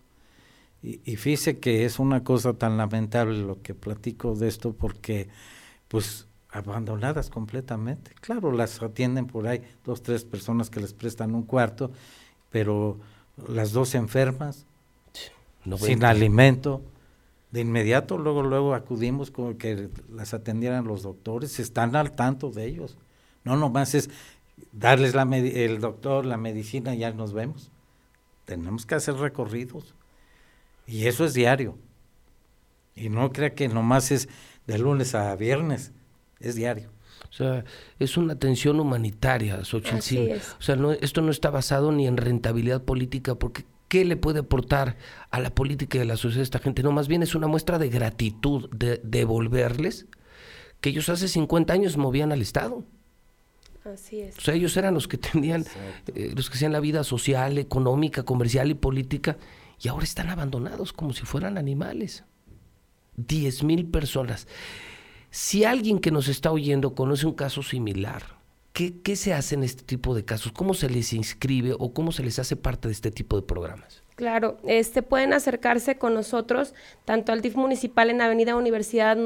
Y, 0.83 1.01
y 1.05 1.17
fíjese 1.17 1.59
que 1.59 1.85
es 1.85 1.99
una 1.99 2.25
cosa 2.25 2.55
tan 2.55 2.79
lamentable 2.79 3.39
lo 3.39 3.61
que 3.61 3.75
platico 3.75 4.35
de 4.35 4.49
esto 4.49 4.73
porque 4.73 5.29
pues 5.89 6.27
abandonadas 6.51 7.29
completamente. 7.29 8.13
Claro, 8.21 8.53
las 8.53 8.83
atienden 8.83 9.27
por 9.27 9.47
ahí 9.47 9.63
dos, 9.85 10.03
tres 10.03 10.25
personas 10.25 10.71
que 10.71 10.81
les 10.81 10.93
prestan 10.93 11.35
un 11.35 11.43
cuarto, 11.43 11.91
pero 12.51 12.99
las 13.49 13.73
dos 13.73 13.95
enfermas, 13.95 14.65
sin 15.79 16.05
alimento, 16.05 16.83
de 17.51 17.61
inmediato 17.61 18.19
luego 18.19 18.43
luego 18.43 18.75
acudimos 18.75 19.31
con 19.31 19.57
que 19.57 19.89
las 20.13 20.35
atendieran 20.35 20.87
los 20.87 21.03
doctores, 21.03 21.59
están 21.59 21.97
al 21.97 22.13
tanto 22.13 22.51
de 22.51 22.67
ellos. 22.67 22.97
No 23.45 23.57
nomás 23.57 23.95
es 23.95 24.11
darles 24.73 25.15
la 25.15 25.23
el 25.23 25.81
doctor, 25.81 26.27
la 26.27 26.37
medicina 26.37 26.95
y 26.95 26.99
ya 26.99 27.13
nos 27.13 27.33
vemos. 27.33 27.71
Tenemos 28.45 28.87
que 28.87 28.95
hacer 28.95 29.15
recorridos. 29.15 29.95
Y 30.87 31.07
eso 31.07 31.25
es 31.25 31.35
diario. 31.35 31.77
Y 32.95 33.09
no 33.09 33.33
crea 33.33 33.55
que 33.55 33.69
nomás 33.69 34.11
es 34.11 34.29
de 34.67 34.79
lunes 34.79 35.15
a 35.15 35.35
viernes, 35.37 35.93
es 36.41 36.55
diario. 36.55 36.91
O 37.29 37.33
sea, 37.33 37.65
es 37.99 38.17
una 38.17 38.35
atención 38.35 38.81
humanitaria, 38.81 39.65
Xochitl. 39.65 40.33
O 40.59 40.63
sea, 40.63 40.77
no, 40.77 40.93
esto 40.93 41.21
no 41.21 41.31
está 41.31 41.51
basado 41.51 41.93
ni 41.93 42.07
en 42.07 42.17
rentabilidad 42.17 42.83
política, 42.83 43.35
porque 43.35 43.65
¿qué 43.89 44.05
le 44.05 44.17
puede 44.17 44.41
aportar 44.41 44.97
a 45.31 45.41
la 45.41 45.55
política 45.55 45.99
y 45.99 46.03
a 46.03 46.05
la 46.05 46.17
sociedad 46.17 46.43
esta 46.43 46.59
gente? 46.59 46.83
No, 46.83 46.93
más 46.93 47.09
bien 47.09 47.23
es 47.23 47.35
una 47.35 47.47
muestra 47.47 47.79
de 47.79 47.91
gratitud, 47.91 48.71
de 48.71 49.01
devolverles 49.03 50.07
que 50.81 50.91
ellos 50.91 51.09
hace 51.09 51.29
50 51.29 51.73
años 51.73 51.97
movían 51.97 52.33
al 52.33 52.43
Estado. 52.43 52.85
Así 53.93 54.21
es. 54.21 54.37
O 54.39 54.41
sea, 54.41 54.55
ellos 54.55 54.77
eran 54.77 54.95
los 54.95 55.07
que 55.07 55.17
tenían, 55.19 55.65
eh, 56.15 56.33
los 56.35 56.51
que 56.51 56.57
hacían 56.57 56.73
la 56.73 56.81
vida 56.81 57.05
social, 57.05 57.59
económica, 57.59 58.25
comercial 58.25 58.71
y 58.71 58.75
política, 58.75 59.37
y 59.81 59.89
ahora 59.89 60.05
están 60.05 60.29
abandonados 60.31 60.93
como 60.93 61.13
si 61.13 61.25
fueran 61.25 61.59
animales. 61.59 62.25
Diez 63.17 63.63
mil 63.63 63.87
personas. 63.87 64.49
Si 65.31 65.65
alguien 65.65 65.99
que 66.01 66.11
nos 66.11 66.29
está 66.29 66.51
oyendo 66.51 66.95
conoce 66.95 67.27
un 67.27 67.35
caso 67.35 67.63
similar, 67.63 68.23
¿qué, 68.77 69.01
¿qué 69.01 69.17
se 69.17 69.33
hace 69.33 69.55
en 69.55 69.65
este 69.65 69.83
tipo 69.83 70.15
de 70.15 70.27
casos? 70.27 70.53
¿Cómo 70.53 70.75
se 70.75 70.91
les 70.91 71.15
inscribe 71.15 71.75
o 71.79 71.95
cómo 71.95 72.13
se 72.13 72.23
les 72.23 72.39
hace 72.39 72.57
parte 72.57 72.89
de 72.89 72.93
este 72.93 73.11
tipo 73.11 73.35
de 73.37 73.43
programas? 73.43 74.03
Claro, 74.17 74.59
este 74.67 75.03
pueden 75.03 75.33
acercarse 75.33 75.97
con 75.97 76.13
nosotros 76.13 76.75
tanto 77.07 77.33
al 77.33 77.41
DIF 77.41 77.57
municipal 77.57 78.11
en 78.11 78.21
Avenida 78.21 78.55
Universidad 78.57 79.17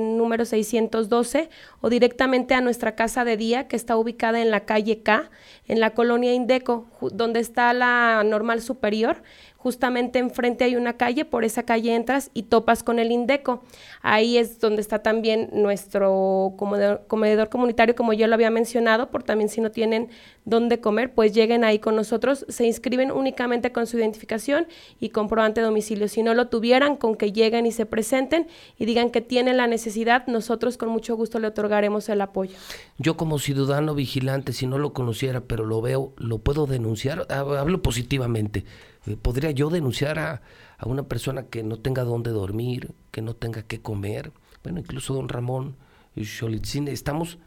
número 0.00 0.44
612 0.44 1.48
o 1.80 1.90
directamente 1.90 2.54
a 2.54 2.60
nuestra 2.60 2.94
casa 2.94 3.24
de 3.24 3.38
día 3.38 3.68
que 3.68 3.76
está 3.76 3.96
ubicada 3.96 4.40
en 4.40 4.50
la 4.50 4.66
calle 4.66 5.02
K, 5.02 5.30
en 5.66 5.80
la 5.80 5.90
colonia 5.90 6.34
Indeco, 6.34 6.86
donde 7.12 7.40
está 7.40 7.72
la 7.72 8.22
normal 8.24 8.60
superior 8.60 9.22
justamente 9.62 10.18
enfrente 10.18 10.64
hay 10.64 10.74
una 10.74 10.94
calle, 10.94 11.26
por 11.26 11.44
esa 11.44 11.64
calle 11.64 11.94
entras 11.94 12.30
y 12.32 12.44
topas 12.44 12.82
con 12.82 12.98
el 12.98 13.12
Indeco. 13.12 13.62
Ahí 14.00 14.38
es 14.38 14.58
donde 14.58 14.80
está 14.80 15.00
también 15.00 15.50
nuestro 15.52 16.54
comedor, 16.56 17.48
comunitario, 17.50 17.94
como 17.94 18.14
yo 18.14 18.26
lo 18.26 18.34
había 18.34 18.50
mencionado, 18.50 19.10
por 19.10 19.22
también 19.22 19.50
si 19.50 19.60
no 19.60 19.70
tienen 19.70 20.08
dónde 20.44 20.80
comer, 20.80 21.14
pues 21.14 21.32
lleguen 21.32 21.64
ahí 21.64 21.78
con 21.78 21.96
nosotros, 21.96 22.46
se 22.48 22.66
inscriben 22.66 23.10
únicamente 23.10 23.72
con 23.72 23.86
su 23.86 23.98
identificación 23.98 24.66
y 24.98 25.10
comprobante 25.10 25.60
de 25.60 25.66
domicilio. 25.66 26.08
Si 26.08 26.22
no 26.22 26.34
lo 26.34 26.48
tuvieran, 26.48 26.96
con 26.96 27.14
que 27.14 27.32
lleguen 27.32 27.66
y 27.66 27.72
se 27.72 27.86
presenten 27.86 28.46
y 28.78 28.86
digan 28.86 29.10
que 29.10 29.20
tienen 29.20 29.56
la 29.56 29.66
necesidad, 29.66 30.26
nosotros 30.26 30.76
con 30.76 30.88
mucho 30.88 31.16
gusto 31.16 31.38
le 31.38 31.48
otorgaremos 31.48 32.08
el 32.08 32.20
apoyo. 32.20 32.56
Yo 32.98 33.16
como 33.16 33.38
ciudadano 33.38 33.94
vigilante, 33.94 34.52
si 34.52 34.66
no 34.66 34.78
lo 34.78 34.92
conociera, 34.92 35.42
pero 35.42 35.64
lo 35.64 35.80
veo, 35.80 36.12
lo 36.16 36.38
puedo 36.38 36.66
denunciar, 36.66 37.26
hablo 37.30 37.82
positivamente 37.82 38.64
eh, 39.06 39.16
¿Podría 39.16 39.50
yo 39.50 39.70
denunciar 39.70 40.18
a, 40.18 40.42
una 40.84 41.02
persona 41.04 41.44
que 41.44 41.62
no 41.62 41.78
tenga 41.78 42.04
dónde 42.04 42.30
dormir, 42.30 42.92
que 43.10 43.22
no 43.22 43.34
tenga 43.34 43.62
qué 43.62 43.80
comer? 43.80 44.32
Bueno, 44.62 44.80
incluso 44.80 45.14
don 45.14 45.28
Ramón 45.28 45.76
Cholitzin, 46.16 46.88
estamos 46.88 47.38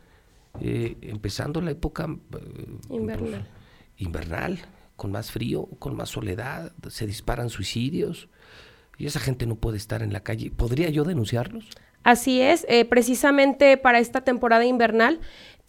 eh, 0.61 0.97
empezando 1.01 1.61
la 1.61 1.71
época 1.71 2.07
eh, 2.07 2.77
invernal. 2.89 3.47
invernal, 3.97 4.59
con 4.95 5.11
más 5.11 5.31
frío, 5.31 5.67
con 5.79 5.95
más 5.95 6.09
soledad, 6.09 6.71
se 6.89 7.05
disparan 7.07 7.49
suicidios 7.49 8.29
y 8.97 9.05
esa 9.05 9.19
gente 9.19 9.45
no 9.45 9.55
puede 9.55 9.77
estar 9.77 10.03
en 10.03 10.13
la 10.13 10.21
calle. 10.21 10.51
¿Podría 10.51 10.89
yo 10.89 11.03
denunciarlos? 11.03 11.69
Así 12.03 12.41
es, 12.41 12.67
precisamente 12.89 13.77
para 13.77 13.99
esta 13.99 14.21
temporada 14.21 14.65
invernal 14.65 15.21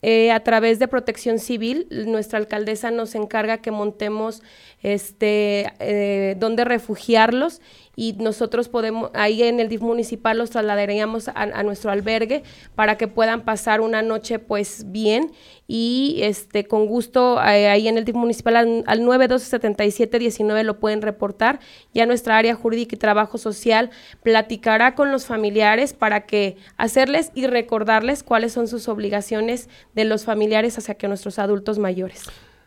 eh, 0.06 0.32
a 0.32 0.40
través 0.40 0.78
de 0.78 0.86
Protección 0.86 1.38
Civil, 1.38 1.86
nuestra 1.90 2.38
alcaldesa 2.38 2.90
nos 2.90 3.14
encarga 3.14 3.62
que 3.62 3.70
montemos 3.70 4.42
este, 4.82 5.72
eh, 5.78 6.36
donde 6.38 6.66
refugiarlos 6.66 7.62
y 7.96 8.14
nosotros 8.14 8.68
podemos, 8.68 9.10
ahí 9.14 9.42
en 9.42 9.60
el 9.60 9.68
DIF 9.68 9.80
municipal 9.80 10.38
los 10.38 10.50
trasladaríamos 10.50 11.28
a, 11.28 11.62
nuestro 11.62 11.90
albergue 11.90 12.42
para 12.74 12.96
que 12.96 13.08
puedan 13.08 13.44
pasar 13.44 13.80
una 13.80 14.02
noche 14.02 14.38
pues 14.38 14.84
bien 14.88 15.32
y 15.66 16.18
este 16.22 16.66
con 16.66 16.86
gusto 16.86 17.38
ahí 17.38 17.88
en 17.88 17.96
el 17.98 18.04
DIF 18.04 18.16
municipal 18.16 18.56
al, 18.56 18.84
al 18.86 19.00
912-7719 19.00 20.62
lo 20.62 20.78
pueden 20.78 21.02
reportar. 21.02 21.60
Ya 21.92 22.06
nuestra 22.06 22.36
área 22.36 22.54
jurídica 22.54 22.96
y 22.96 22.98
trabajo 22.98 23.38
social 23.38 23.90
platicará 24.22 24.94
con 24.94 25.12
los 25.12 25.26
familiares 25.26 25.92
para 25.92 26.26
que 26.26 26.56
hacerles 26.76 27.30
y 27.34 27.46
recordarles 27.46 28.22
cuáles 28.22 28.52
son 28.52 28.68
sus 28.68 28.88
obligaciones 28.88 29.68
de 29.94 30.04
los 30.04 30.24
familiares 30.24 30.78
hacia 30.78 30.94
que 30.94 31.08
nuestros 31.08 31.38
adultos 31.38 31.78
mayores. 31.78 32.24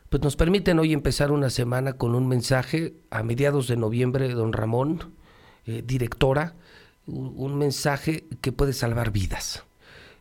Pues 0.10 0.24
nos 0.24 0.38
permiten 0.38 0.79
hoy 0.79 0.93
empezar 0.93 1.34
una 1.34 1.50
semana 1.50 1.93
con 1.93 2.15
un 2.15 2.29
mensaje 2.29 2.93
a 3.10 3.24
mediados 3.24 3.67
de 3.67 3.75
noviembre, 3.75 4.29
don 4.29 4.53
Ramón, 4.53 5.16
eh, 5.67 5.83
directora, 5.86 6.55
un, 7.05 7.57
mensaje 7.57 8.25
que 8.41 8.51
puede 8.51 8.74
salvar 8.74 9.12
vidas. 9.12 9.63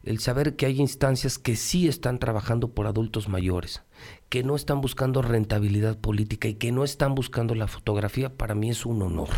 El 0.05 0.21
saber 0.21 0.55
que 0.55 0.67
hay 0.67 0.81
instancias 0.81 1.39
que 1.39 1.57
sí 1.57 1.89
están 1.89 2.21
trabajando 2.21 2.69
por 2.69 2.87
adultos 2.87 3.29
mayores, 3.29 3.83
que 4.29 4.45
no 4.45 4.55
están 4.55 4.81
buscando 4.81 5.23
rentabilidad 5.23 5.99
política 5.99 6.47
y 6.47 6.55
que 6.55 6.71
no 6.71 6.85
están 6.85 7.15
buscando 7.15 7.55
la 7.55 7.67
fotografía, 7.67 8.37
para 8.37 8.55
mí 8.55 8.71
es 8.71 8.87
un 8.87 9.03
honor. 9.03 9.31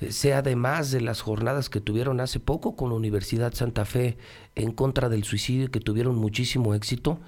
Eh, 0.00 0.12
sea 0.12 0.38
además 0.38 0.90
de 0.90 1.00
las 1.02 1.20
jornadas 1.20 1.68
que 1.68 1.80
tuvieron 1.80 2.20
hace 2.20 2.40
poco 2.40 2.76
con 2.76 2.88
la 2.88 2.96
Universidad 2.96 3.52
Santa 3.52 3.84
Fe 3.84 4.16
en 4.54 4.72
contra 4.72 5.08
del 5.08 5.24
suicidio, 5.24 5.70
que 5.70 5.80
tuvieron 5.80 6.16
muchísimo 6.16 6.74
éxito, 6.74 7.20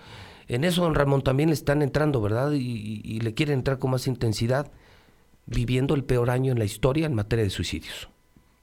en 0.49 0.65
eso, 0.65 0.83
don 0.83 0.95
Ramón, 0.95 1.23
también 1.23 1.49
le 1.49 1.55
están 1.55 1.83
entrando, 1.83 2.21
¿verdad? 2.21 2.53
Y, 2.53 3.21
le 3.21 3.35
quieren 3.35 3.59
entrar 3.59 3.79
con 3.79 3.91
más 3.91 4.07
intensidad, 4.07 4.71
viviendo 5.47 5.95
el 5.95 6.05
peor 6.05 6.31
año 6.31 6.53
en 6.53 6.59
la 6.59 6.65
historia 6.65 7.07
en 7.07 7.15
materia 7.15 7.45
de 7.45 7.51
suicidios. 7.51 8.09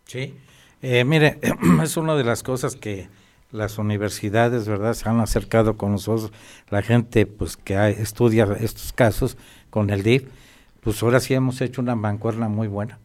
Sí, 0.06 0.36
eh, 0.82 1.04
mire, 1.04 1.40
es 1.84 1.98
una 1.98 2.16
de 2.16 2.24
las 2.24 2.44
cosas 2.44 2.76
que 2.76 3.08
las 3.52 3.78
universidades, 3.78 4.68
¿verdad? 4.68 4.94
Se 4.94 5.08
han 5.08 5.20
acercado 5.20 5.78
con 5.78 5.92
nosotros, 5.92 6.32
la 6.70 6.82
gente 6.82 7.26
pues 7.26 7.56
que 7.56 7.90
estudia 7.90 8.46
estos 8.60 8.94
casos 8.94 9.38
con 9.70 9.90
el 9.90 10.04
DIF, 10.04 10.26
pues 10.82 11.02
ahora 11.04 11.20
sí 11.20 11.34
hemos 11.34 11.62
hecho 11.62 11.82
una 11.82 11.96
mancuerna 11.96 12.50
muy 12.50 12.68
buena. 12.68 13.00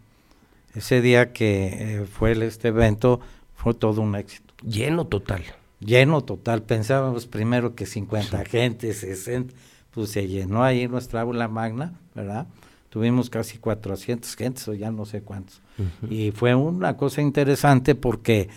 Ese 0.74 1.00
día 1.00 1.32
que 1.32 2.00
eh, 2.00 2.06
fue 2.06 2.32
este 2.44 2.68
evento 2.68 3.20
fue 3.54 3.74
todo 3.74 4.00
un 4.00 4.14
éxito. 4.16 4.54
Lleno 4.62 5.06
total 5.06 5.44
lleno 5.80 6.22
total. 6.22 6.62
Pensábamos 6.62 7.26
primero 7.26 7.74
que 7.74 7.86
50 7.86 8.44
gente, 8.44 8.92
60, 8.92 9.54
pues 9.90 10.10
se 10.10 10.26
llenó 10.28 10.62
ahí 10.62 10.88
nuestra 10.88 11.22
aula 11.22 11.48
magna, 11.48 11.94
¿verdad? 12.14 12.46
Tuvimos 12.90 13.28
casi 13.28 13.58
400 13.58 14.34
gentes 14.34 14.66
o 14.68 14.74
ya 14.74 14.90
no 14.90 15.04
sé 15.04 15.20
cuántos. 15.22 15.60
Y 16.08 16.30
fue 16.30 16.54
una 16.54 16.96
cosa 16.96 17.20
interesante 17.20 17.94
porque 17.94 18.48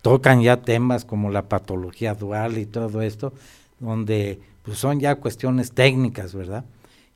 tocan 0.00 0.40
ya 0.42 0.62
temas 0.62 1.04
como 1.04 1.30
la 1.30 1.48
patología 1.48 2.14
dual 2.14 2.56
y 2.58 2.66
todo 2.66 3.02
esto, 3.02 3.34
donde 3.80 4.40
pues 4.62 4.78
son 4.78 5.00
ya 5.00 5.16
cuestiones 5.16 5.72
técnicas, 5.72 6.34
¿verdad? 6.34 6.64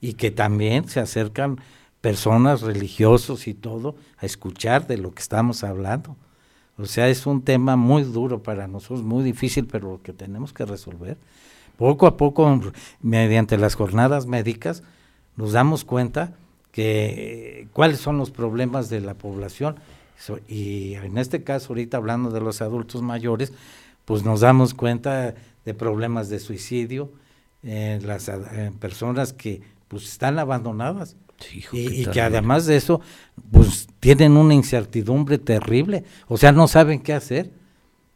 Y 0.01 0.13
que 0.15 0.31
también 0.31 0.89
se 0.89 1.01
acercan 1.01 1.59
personas 2.01 2.61
religiosos 2.61 3.49
y 3.49 3.55
todo 3.55 3.97
a 4.19 4.27
escuchar 4.27 4.87
de 4.87 4.99
lo 4.99 5.13
que 5.13 5.23
estamos 5.23 5.65
hablando. 5.65 6.17
O 6.77 6.85
sea, 6.85 7.09
es 7.09 7.27
un 7.27 7.43
tema 7.43 7.77
muy 7.77 8.05
duro 8.05 8.43
para 8.43 8.69
nosotros, 8.69 9.03
muy 9.03 9.25
difícil, 9.25 9.67
pero 9.67 10.01
que 10.03 10.13
tenemos 10.13 10.53
que 10.53 10.65
resolver. 10.65 11.19
Poco 11.77 12.07
a 12.07 12.17
poco, 12.17 12.61
mediante 13.01 13.57
las 13.57 13.75
jornadas 13.75 14.27
médicas, 14.27 14.83
nos 15.37 15.53
damos 15.53 15.85
cuenta 15.85 16.37
que 16.73 17.69
cuáles 17.73 17.99
son 18.01 18.19
los 18.19 18.31
problemas 18.31 18.91
de 18.91 19.01
la 19.01 19.15
población 19.15 19.77
y 20.49 20.95
en 20.95 21.19
este 21.19 21.43
caso, 21.45 21.69
ahorita 21.69 21.97
hablando 21.97 22.31
de 22.31 22.41
los 22.41 22.61
adultos 22.61 23.03
mayores, 23.03 23.53
pues 24.05 24.25
nos 24.25 24.41
damos 24.41 24.75
cuenta 24.75 25.35
de 25.65 25.75
problemas 25.75 26.29
de 26.29 26.39
suicidio 26.39 27.13
en 27.63 28.07
las 28.07 28.31
personas 28.81 29.33
que 29.33 29.63
pues 29.87 30.05
están 30.05 30.39
abandonadas. 30.39 31.17
y, 31.73 32.05
que 32.07 32.21
además 32.21 32.67
de 32.67 32.77
eso, 32.77 33.01
pues 33.53 33.87
tienen 34.01 34.37
una 34.37 34.55
incertidumbre 34.55 35.39
terrible, 35.39 36.05
o 36.27 36.37
sea, 36.37 36.51
no 36.51 36.67
saben 36.67 37.01
qué 37.01 37.13
hacer. 37.13 37.53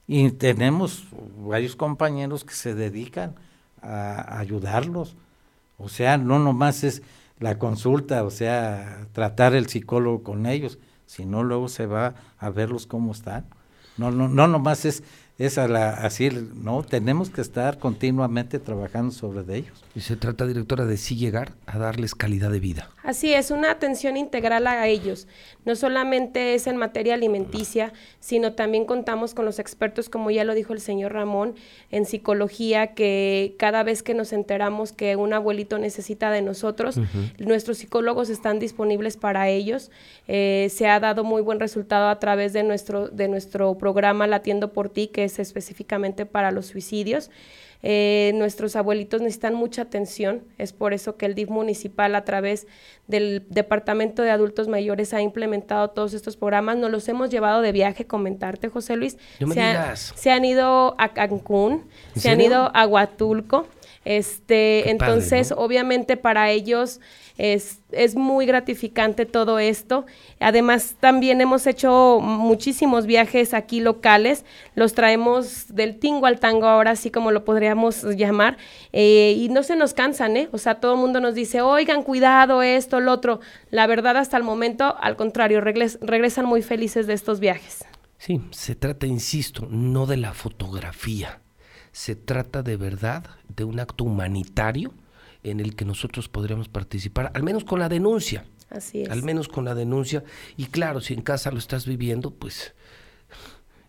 Y 0.08 0.28
tenemos 0.32 1.04
varios 1.38 1.76
compañeros 1.76 2.44
que 2.44 2.54
se 2.54 2.74
dedican 2.74 3.36
a 3.80 4.38
ayudarlos. 4.40 5.14
O 5.78 5.88
sea, 5.88 6.18
no 6.18 6.40
nomás 6.40 6.82
es 6.82 7.02
la 7.42 7.58
consulta, 7.58 8.24
o 8.24 8.30
sea, 8.30 9.06
tratar 9.12 9.54
el 9.54 9.68
psicólogo 9.68 10.22
con 10.22 10.46
ellos, 10.46 10.78
sino 11.06 11.42
luego 11.42 11.68
se 11.68 11.86
va 11.86 12.14
a 12.38 12.50
verlos 12.50 12.86
cómo 12.86 13.12
están. 13.12 13.44
No, 13.98 14.10
no, 14.10 14.28
no 14.28 14.48
nomás 14.48 14.86
es 14.86 15.02
es 15.38 15.58
a 15.58 15.66
la, 15.66 15.90
así, 15.90 16.30
¿no? 16.54 16.82
Tenemos 16.82 17.30
que 17.30 17.40
estar 17.40 17.78
continuamente 17.78 18.58
trabajando 18.58 19.12
sobre 19.12 19.56
ellos. 19.56 19.82
Y 19.94 20.00
se 20.00 20.16
trata, 20.16 20.46
directora, 20.46 20.86
de 20.86 20.96
sí 20.96 21.16
llegar 21.16 21.52
a 21.66 21.78
darles 21.78 22.14
calidad 22.14 22.50
de 22.50 22.60
vida. 22.60 22.90
Así 23.02 23.34
es, 23.34 23.50
una 23.50 23.70
atención 23.70 24.16
integral 24.16 24.66
a 24.66 24.86
ellos. 24.86 25.26
No 25.64 25.74
solamente 25.74 26.54
es 26.54 26.68
en 26.68 26.76
materia 26.76 27.14
alimenticia, 27.14 27.92
sino 28.20 28.52
también 28.52 28.84
contamos 28.84 29.34
con 29.34 29.44
los 29.44 29.58
expertos, 29.58 30.08
como 30.08 30.30
ya 30.30 30.44
lo 30.44 30.54
dijo 30.54 30.72
el 30.72 30.80
señor 30.80 31.12
Ramón, 31.12 31.56
en 31.90 32.06
psicología, 32.06 32.94
que 32.94 33.56
cada 33.58 33.82
vez 33.82 34.02
que 34.02 34.14
nos 34.14 34.32
enteramos 34.32 34.92
que 34.92 35.16
un 35.16 35.32
abuelito 35.32 35.78
necesita 35.78 36.30
de 36.30 36.42
nosotros, 36.42 37.00
nuestros 37.38 37.78
psicólogos 37.78 38.30
están 38.30 38.60
disponibles 38.60 39.16
para 39.16 39.48
ellos. 39.48 39.90
Eh, 40.28 40.68
se 40.70 40.86
ha 40.88 41.00
dado 41.00 41.24
muy 41.24 41.42
buen 41.42 41.58
resultado 41.58 42.08
a 42.08 42.20
través 42.20 42.52
de 42.52 42.62
nuestro, 42.62 43.08
de 43.08 43.26
nuestro 43.26 43.76
programa 43.78 44.26
Latiendo 44.28 44.72
por 44.72 44.88
ti, 44.88 45.08
que 45.08 45.24
es 45.24 45.40
específicamente 45.40 46.24
para 46.24 46.52
los 46.52 46.66
suicidios. 46.66 47.30
Eh, 47.82 48.32
nuestros 48.36 48.76
abuelitos 48.76 49.20
necesitan 49.20 49.54
mucha 49.54 49.82
atención, 49.82 50.44
es 50.56 50.72
por 50.72 50.92
eso 50.92 51.16
que 51.16 51.26
el 51.26 51.34
DIF 51.34 51.50
municipal 51.50 52.14
a 52.14 52.24
través 52.24 52.68
del 53.06 53.44
Departamento 53.48 54.22
de 54.22 54.30
Adultos 54.30 54.68
Mayores 54.68 55.12
ha 55.14 55.20
implementado 55.20 55.90
todos 55.90 56.14
estos 56.14 56.36
programas, 56.36 56.76
nos 56.76 56.90
los 56.90 57.08
hemos 57.08 57.30
llevado 57.30 57.62
de 57.62 57.72
viaje, 57.72 58.06
comentarte 58.06 58.68
José 58.68 58.96
Luis, 58.96 59.18
se, 59.38 59.74
se, 59.94 60.30
han 60.30 60.44
ido 60.44 60.94
a 60.98 61.12
Cancún, 61.12 61.88
se 62.14 62.30
han 62.30 62.40
ido 62.40 62.70
a 62.74 62.86
Huatulco, 62.86 63.66
este, 64.04 64.90
entonces 64.90 65.52
obviamente 65.56 66.16
para 66.16 66.50
ellos 66.50 67.00
es, 67.38 67.80
es 67.92 68.14
muy 68.14 68.46
gratificante 68.46 69.26
todo 69.26 69.58
esto. 69.58 70.06
Además, 70.40 70.96
también 71.00 71.40
hemos 71.40 71.66
hecho 71.66 72.18
muchísimos 72.20 73.06
viajes 73.06 73.54
aquí 73.54 73.80
locales. 73.80 74.44
Los 74.74 74.94
traemos 74.94 75.74
del 75.74 75.98
tingo 75.98 76.26
al 76.26 76.40
tango, 76.40 76.66
ahora 76.66 76.92
así 76.92 77.10
como 77.10 77.30
lo 77.30 77.44
podríamos 77.44 78.02
llamar. 78.16 78.58
Eh, 78.92 79.34
y 79.38 79.48
no 79.48 79.62
se 79.62 79.76
nos 79.76 79.94
cansan, 79.94 80.36
¿eh? 80.36 80.48
O 80.52 80.58
sea, 80.58 80.76
todo 80.76 80.94
el 80.94 81.00
mundo 81.00 81.20
nos 81.20 81.34
dice, 81.34 81.60
oigan, 81.60 82.02
cuidado, 82.02 82.62
esto, 82.62 83.00
lo 83.00 83.12
otro. 83.12 83.40
La 83.70 83.86
verdad, 83.86 84.16
hasta 84.16 84.36
el 84.36 84.42
momento, 84.42 84.96
al 85.00 85.16
contrario, 85.16 85.60
regresan 85.60 86.46
muy 86.46 86.62
felices 86.62 87.06
de 87.06 87.14
estos 87.14 87.40
viajes. 87.40 87.84
Sí, 88.18 88.40
se 88.50 88.76
trata, 88.76 89.06
insisto, 89.06 89.66
no 89.68 90.06
de 90.06 90.16
la 90.16 90.32
fotografía. 90.32 91.41
Se 91.92 92.16
trata 92.16 92.62
de 92.62 92.76
verdad 92.76 93.24
de 93.54 93.64
un 93.64 93.78
acto 93.78 94.04
humanitario 94.04 94.92
en 95.42 95.60
el 95.60 95.76
que 95.76 95.84
nosotros 95.84 96.28
podríamos 96.28 96.68
participar, 96.68 97.30
al 97.34 97.42
menos 97.42 97.64
con 97.64 97.78
la 97.78 97.88
denuncia. 97.88 98.44
Así 98.70 99.02
es. 99.02 99.10
Al 99.10 99.22
menos 99.22 99.48
con 99.48 99.64
la 99.64 99.74
denuncia. 99.74 100.24
Y 100.56 100.66
claro, 100.66 101.00
si 101.00 101.14
en 101.14 101.22
casa 101.22 101.50
lo 101.50 101.58
estás 101.58 101.86
viviendo, 101.86 102.30
pues 102.30 102.74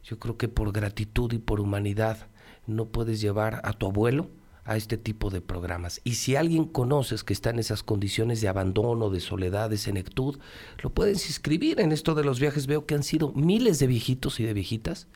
yo 0.03 0.19
creo 0.19 0.38
que 0.38 0.50
por 0.50 0.72
gratitud 0.74 1.31
y 1.31 1.38
por 1.38 1.62
humanidad 1.62 2.27
no 2.67 2.86
puedes 2.86 3.22
llevar 3.22 3.62
a 3.63 3.74
tu 3.74 3.88
abuelo 3.88 4.29
a 4.65 4.77
este 4.77 4.98
tipo 4.98 5.29
de 5.29 5.41
programas. 5.41 6.01
Y 6.03 6.15
si 6.15 6.36
alguien 6.36 6.65
conoces 6.65 7.24
que 7.24 7.33
está 7.33 7.50
en 7.50 7.60
esas 7.60 7.83
condiciones 7.83 8.41
de 8.41 8.48
abandono, 8.48 9.10
de 9.10 9.19
soledad, 9.19 9.69
de 9.69 9.78
senectud, 9.78 10.39
lo 10.82 10.89
puedes 10.89 11.28
inscribir 11.28 11.80
en 11.80 11.91
esto 11.91 12.15
de 12.15 12.23
los 12.23 12.39
viajes. 12.39 12.67
Veo 12.67 12.86
que 12.86 12.95
han 12.95 13.04
sido 13.04 13.32
miles 13.34 13.80
de 13.80 13.88
viejitos 13.88 14.39
y 14.39 14.43
de 14.43 14.54
viejitas, 14.54 15.08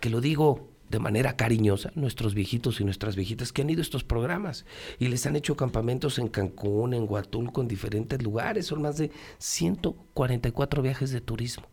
que 0.00 0.10
lo 0.10 0.20
digo 0.20 0.71
de 0.92 0.98
manera 0.98 1.36
cariñosa 1.36 1.90
nuestros 1.94 2.34
viejitos 2.34 2.80
y 2.80 2.84
nuestras 2.84 3.16
viejitas 3.16 3.50
que 3.50 3.62
han 3.62 3.70
ido 3.70 3.80
a 3.80 3.82
estos 3.82 4.04
programas 4.04 4.66
y 4.98 5.08
les 5.08 5.24
han 5.24 5.36
hecho 5.36 5.56
campamentos 5.56 6.18
en 6.18 6.28
Cancún, 6.28 6.92
en 6.92 7.06
Huatulco, 7.08 7.62
en 7.62 7.68
diferentes 7.68 8.22
lugares. 8.22 8.66
Son 8.66 8.82
más 8.82 8.98
de 8.98 9.10
144 9.38 10.82
viajes 10.82 11.10
de 11.10 11.22
turismo. 11.22 11.64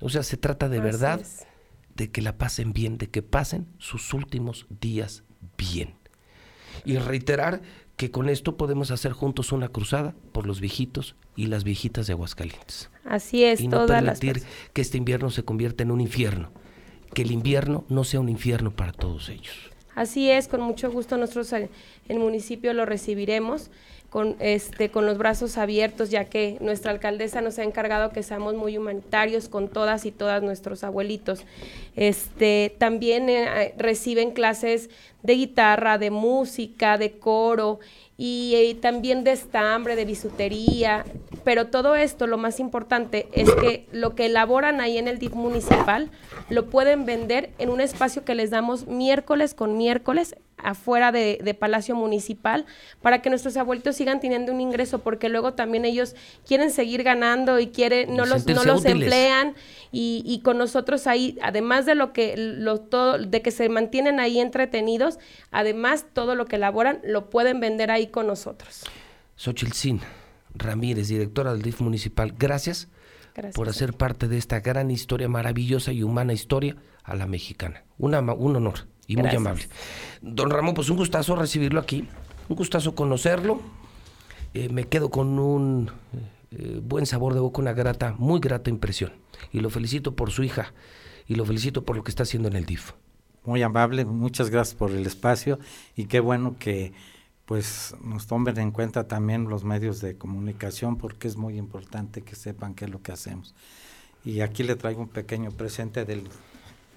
O 0.00 0.08
sea, 0.10 0.24
se 0.24 0.36
trata 0.36 0.68
de 0.68 0.80
verdad 0.80 1.22
de 1.94 2.10
que 2.10 2.20
la 2.20 2.36
pasen 2.36 2.72
bien, 2.72 2.98
de 2.98 3.08
que 3.08 3.22
pasen 3.22 3.68
sus 3.78 4.12
últimos 4.12 4.66
días 4.80 5.22
bien. 5.56 5.94
Y 6.84 6.98
reiterar 6.98 7.62
que 7.96 8.10
con 8.10 8.28
esto 8.28 8.56
podemos 8.56 8.90
hacer 8.90 9.12
juntos 9.12 9.52
una 9.52 9.68
cruzada 9.68 10.16
por 10.32 10.48
los 10.48 10.60
viejitos 10.60 11.14
y 11.36 11.46
las 11.46 11.62
viejitas 11.62 12.08
de 12.08 12.14
Aguascalientes. 12.14 12.90
Así 13.04 13.44
es, 13.44 13.60
y 13.60 13.68
no 13.68 13.86
permitir 13.86 14.42
que 14.72 14.82
este 14.82 14.98
invierno 14.98 15.30
se 15.30 15.44
convierta 15.44 15.84
en 15.84 15.92
un 15.92 16.00
infierno 16.00 16.50
que 17.14 17.22
el 17.22 17.30
invierno 17.30 17.84
no 17.88 18.04
sea 18.04 18.20
un 18.20 18.28
infierno 18.28 18.70
para 18.72 18.92
todos 18.92 19.28
ellos. 19.28 19.54
Así 19.94 20.30
es, 20.30 20.48
con 20.48 20.60
mucho 20.60 20.90
gusto 20.90 21.16
nosotros 21.16 21.52
en 21.52 21.70
el 22.08 22.18
municipio 22.18 22.72
lo 22.72 22.84
recibiremos 22.84 23.70
con, 24.14 24.36
este, 24.38 24.92
con 24.92 25.06
los 25.06 25.18
brazos 25.18 25.58
abiertos, 25.58 26.08
ya 26.08 26.26
que 26.26 26.56
nuestra 26.60 26.92
alcaldesa 26.92 27.40
nos 27.40 27.58
ha 27.58 27.64
encargado 27.64 28.10
que 28.10 28.22
seamos 28.22 28.54
muy 28.54 28.78
humanitarios 28.78 29.48
con 29.48 29.66
todas 29.66 30.06
y 30.06 30.12
todas 30.12 30.40
nuestros 30.40 30.84
abuelitos. 30.84 31.44
Este, 31.96 32.76
también 32.78 33.28
eh, 33.28 33.74
reciben 33.76 34.30
clases 34.30 34.88
de 35.24 35.34
guitarra, 35.34 35.98
de 35.98 36.12
música, 36.12 36.96
de 36.96 37.18
coro 37.18 37.80
y, 38.16 38.54
eh, 38.54 38.74
también 38.74 39.24
de 39.24 39.32
estambre, 39.32 39.96
de 39.96 40.04
bisutería, 40.04 41.04
pero 41.42 41.66
todo 41.66 41.94
esto, 41.94 42.26
lo 42.26 42.38
más 42.38 42.60
importante 42.60 43.28
es 43.32 43.50
que 43.54 43.86
lo 43.92 44.14
que 44.14 44.26
elaboran 44.26 44.80
ahí 44.80 44.98
en 44.98 45.08
el 45.08 45.18
DIF 45.18 45.34
municipal 45.34 46.10
lo 46.48 46.66
pueden 46.66 47.04
vender 47.04 47.50
en 47.58 47.70
un 47.70 47.80
espacio 47.80 48.24
que 48.24 48.34
les 48.34 48.50
damos 48.50 48.86
miércoles 48.86 49.54
con 49.54 49.76
miércoles 49.76 50.36
afuera 50.64 51.12
de, 51.12 51.56
Palacio 51.58 51.94
Municipal 51.94 52.66
para 53.00 53.22
que 53.22 53.30
nuestros 53.30 53.56
abuelitos 53.56 53.96
sigan 53.96 54.18
teniendo 54.18 54.52
un 54.52 54.60
ingreso 54.60 55.00
porque 55.00 55.28
luego 55.28 55.54
también 55.54 55.84
ellos 55.84 56.16
quieren 56.46 56.70
seguir 56.70 57.04
ganando 57.04 57.60
y 57.60 57.68
quieren 57.68 58.16
no 58.16 58.26
los 58.26 58.46
no 58.46 58.64
los 58.64 58.84
emplean 58.84 59.54
y, 59.92 60.24
y, 60.26 60.40
con 60.40 60.58
nosotros 60.58 61.06
ahí 61.06 61.38
además 61.42 61.86
de 61.86 61.94
lo 61.94 62.12
que 62.12 62.34
lo 62.36 62.80
todo 62.80 63.18
de 63.18 63.42
que 63.42 63.52
se 63.52 63.68
mantienen 63.68 64.18
ahí 64.18 64.40
entretenidos 64.40 65.18
además 65.52 66.06
todo 66.12 66.34
lo 66.34 66.46
que 66.46 66.56
elaboran 66.56 67.00
lo 67.04 67.30
pueden 67.30 67.60
vender 67.60 67.90
ahí 67.90 68.08
con 68.08 68.26
nosotros. 68.26 68.84
Xochitl 69.36 70.00
Ramírez, 70.54 71.08
directora 71.08 71.52
del 71.52 71.62
DIF 71.62 71.80
municipal, 71.80 72.32
gracias, 72.38 72.88
por 73.54 73.68
hacer 73.68 73.92
parte 73.94 74.28
de 74.28 74.38
esta 74.38 74.60
gran 74.60 74.90
historia, 74.90 75.28
maravillosa 75.28 75.92
y 75.92 76.02
humana 76.02 76.32
historia 76.32 76.76
a 77.02 77.16
la 77.16 77.26
mexicana. 77.26 77.84
Una, 77.98 78.20
un 78.20 78.56
honor 78.56 78.86
y 79.06 79.16
muy 79.16 79.28
amable. 79.34 79.68
Don 80.22 80.50
Ramón, 80.50 80.74
pues 80.74 80.88
un 80.90 80.96
gustazo 80.96 81.36
recibirlo 81.36 81.80
aquí, 81.80 82.08
un 82.48 82.56
gustazo 82.56 82.94
conocerlo. 82.94 83.60
Eh, 84.54 84.68
me 84.68 84.84
quedo 84.84 85.10
con 85.10 85.38
un 85.38 85.90
eh, 86.52 86.80
buen 86.82 87.06
sabor 87.06 87.34
de 87.34 87.40
boca, 87.40 87.60
una 87.60 87.72
grata, 87.72 88.14
muy 88.18 88.40
grata 88.40 88.70
impresión. 88.70 89.12
Y 89.52 89.60
lo 89.60 89.70
felicito 89.70 90.14
por 90.14 90.30
su 90.30 90.44
hija 90.44 90.72
y 91.26 91.34
lo 91.34 91.44
felicito 91.44 91.84
por 91.84 91.96
lo 91.96 92.04
que 92.04 92.10
está 92.10 92.22
haciendo 92.22 92.48
en 92.48 92.56
el 92.56 92.66
DIF. 92.66 92.92
Muy 93.44 93.62
amable, 93.62 94.04
muchas 94.04 94.50
gracias 94.50 94.74
por 94.74 94.90
el 94.90 95.06
espacio 95.06 95.58
y 95.96 96.06
qué 96.06 96.20
bueno 96.20 96.56
que 96.58 96.92
pues 97.44 97.94
nos 98.02 98.26
tomen 98.26 98.58
en 98.58 98.70
cuenta 98.70 99.06
también 99.06 99.48
los 99.50 99.64
medios 99.64 100.00
de 100.00 100.16
comunicación 100.16 100.96
porque 100.96 101.28
es 101.28 101.36
muy 101.36 101.58
importante 101.58 102.22
que 102.22 102.36
sepan 102.36 102.74
qué 102.74 102.86
es 102.86 102.90
lo 102.90 103.02
que 103.02 103.12
hacemos. 103.12 103.54
Y 104.24 104.40
aquí 104.40 104.62
le 104.62 104.76
traigo 104.76 105.02
un 105.02 105.08
pequeño 105.08 105.50
presente 105.50 106.06
del 106.06 106.26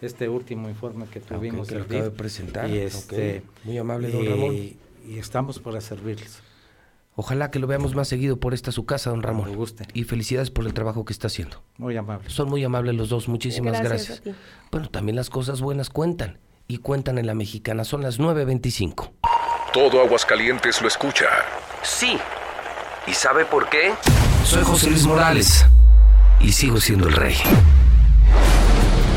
este 0.02 0.30
último 0.30 0.70
informe 0.70 1.06
que 1.08 1.20
tuvimos. 1.20 1.68
que 1.68 1.78
de 1.78 2.12
presentar. 2.12 2.70
Y 2.70 2.78
este, 2.78 3.44
Muy 3.64 3.78
amable, 3.78 4.12
don 4.12 4.26
Ramón. 4.26 4.56
Y 4.56 4.78
estamos 5.18 5.60
para 5.60 5.82
servirles. 5.82 6.42
Ojalá 7.20 7.50
que 7.50 7.58
lo 7.58 7.66
veamos 7.66 7.96
más 7.96 8.08
seguido 8.08 8.38
por 8.38 8.54
esta 8.54 8.72
su 8.72 8.86
casa, 8.86 9.10
don 9.10 9.24
Ramón. 9.24 9.50
Me 9.50 9.56
guste. 9.56 9.88
Y 9.94 10.04
felicidades 10.04 10.52
por 10.52 10.68
el 10.68 10.76
trabajo 10.76 11.04
que 11.04 11.14
está 11.14 11.28
haciendo. 11.28 11.64
Muy 11.78 11.98
amable. 11.98 12.30
Son 12.30 12.48
muy 12.48 12.64
amables 12.64 12.94
los 12.94 13.10
dos, 13.10 13.28
muchísimas 13.28 13.82
gracias. 13.82 14.22
Bueno, 14.72 14.88
también 14.90 15.16
las 15.16 15.32
cosas 15.32 15.62
buenas 15.62 15.90
cuentan. 15.90 16.38
Y 16.68 16.78
cuentan 16.78 17.18
en 17.18 17.26
la 17.26 17.34
mexicana. 17.34 17.86
Son 17.86 18.04
las 18.04 18.20
9.25. 18.20 19.12
Todo 19.74 20.02
Aguascalientes 20.02 20.80
lo 20.82 20.88
escucha. 20.88 21.26
Sí. 21.82 22.18
¿Y 23.08 23.14
sabe 23.14 23.46
por 23.46 23.68
qué? 23.70 23.94
Soy 24.44 24.64
José 24.64 24.92
Luis 24.92 25.08
Morales. 25.08 25.66
Y 26.40 26.52
sigo 26.52 26.80
siendo 26.80 27.08
el 27.08 27.16
rey. 27.16 27.36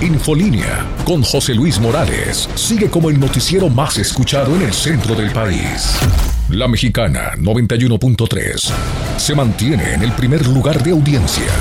Infolínea 0.03 0.87
con 1.05 1.23
José 1.23 1.55
Luis 1.55 1.79
Morales 1.79 2.49
sigue 2.55 2.89
como 2.89 3.11
el 3.11 3.21
noticiero 3.21 3.69
más 3.69 3.99
escuchado 3.99 4.57
en 4.57 4.63
el 4.63 4.73
centro 4.73 5.15
del 5.15 5.31
país. 5.31 5.95
La 6.49 6.67
Mexicana 6.69 7.33
91.3 7.37 8.73
se 9.19 9.35
mantiene 9.35 9.93
en 9.93 10.03
el 10.03 10.13
primer 10.13 10.47
lugar 10.47 10.83
de 10.83 10.93
audiencia. 10.93 11.53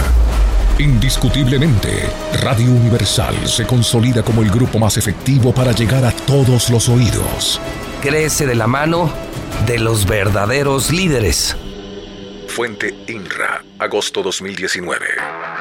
Indiscutiblemente, 0.78 2.10
Radio 2.42 2.68
Universal 2.68 3.36
se 3.46 3.66
consolida 3.66 4.24
como 4.24 4.42
el 4.42 4.50
grupo 4.50 4.80
más 4.80 4.96
efectivo 4.96 5.54
para 5.54 5.74
llegar 5.74 6.06
a 6.06 6.12
todos 6.12 6.70
los 6.70 6.88
oídos. 6.88 7.60
Crece 8.02 8.46
de 8.46 8.56
la 8.56 8.68
mano 8.68 9.12
de 9.68 9.80
los 9.80 10.06
verdaderos 10.06 10.92
líderes. 10.92 11.58
Fuente 12.48 12.96
INRA, 13.08 13.66
agosto 13.80 14.24
2019. 14.24 15.59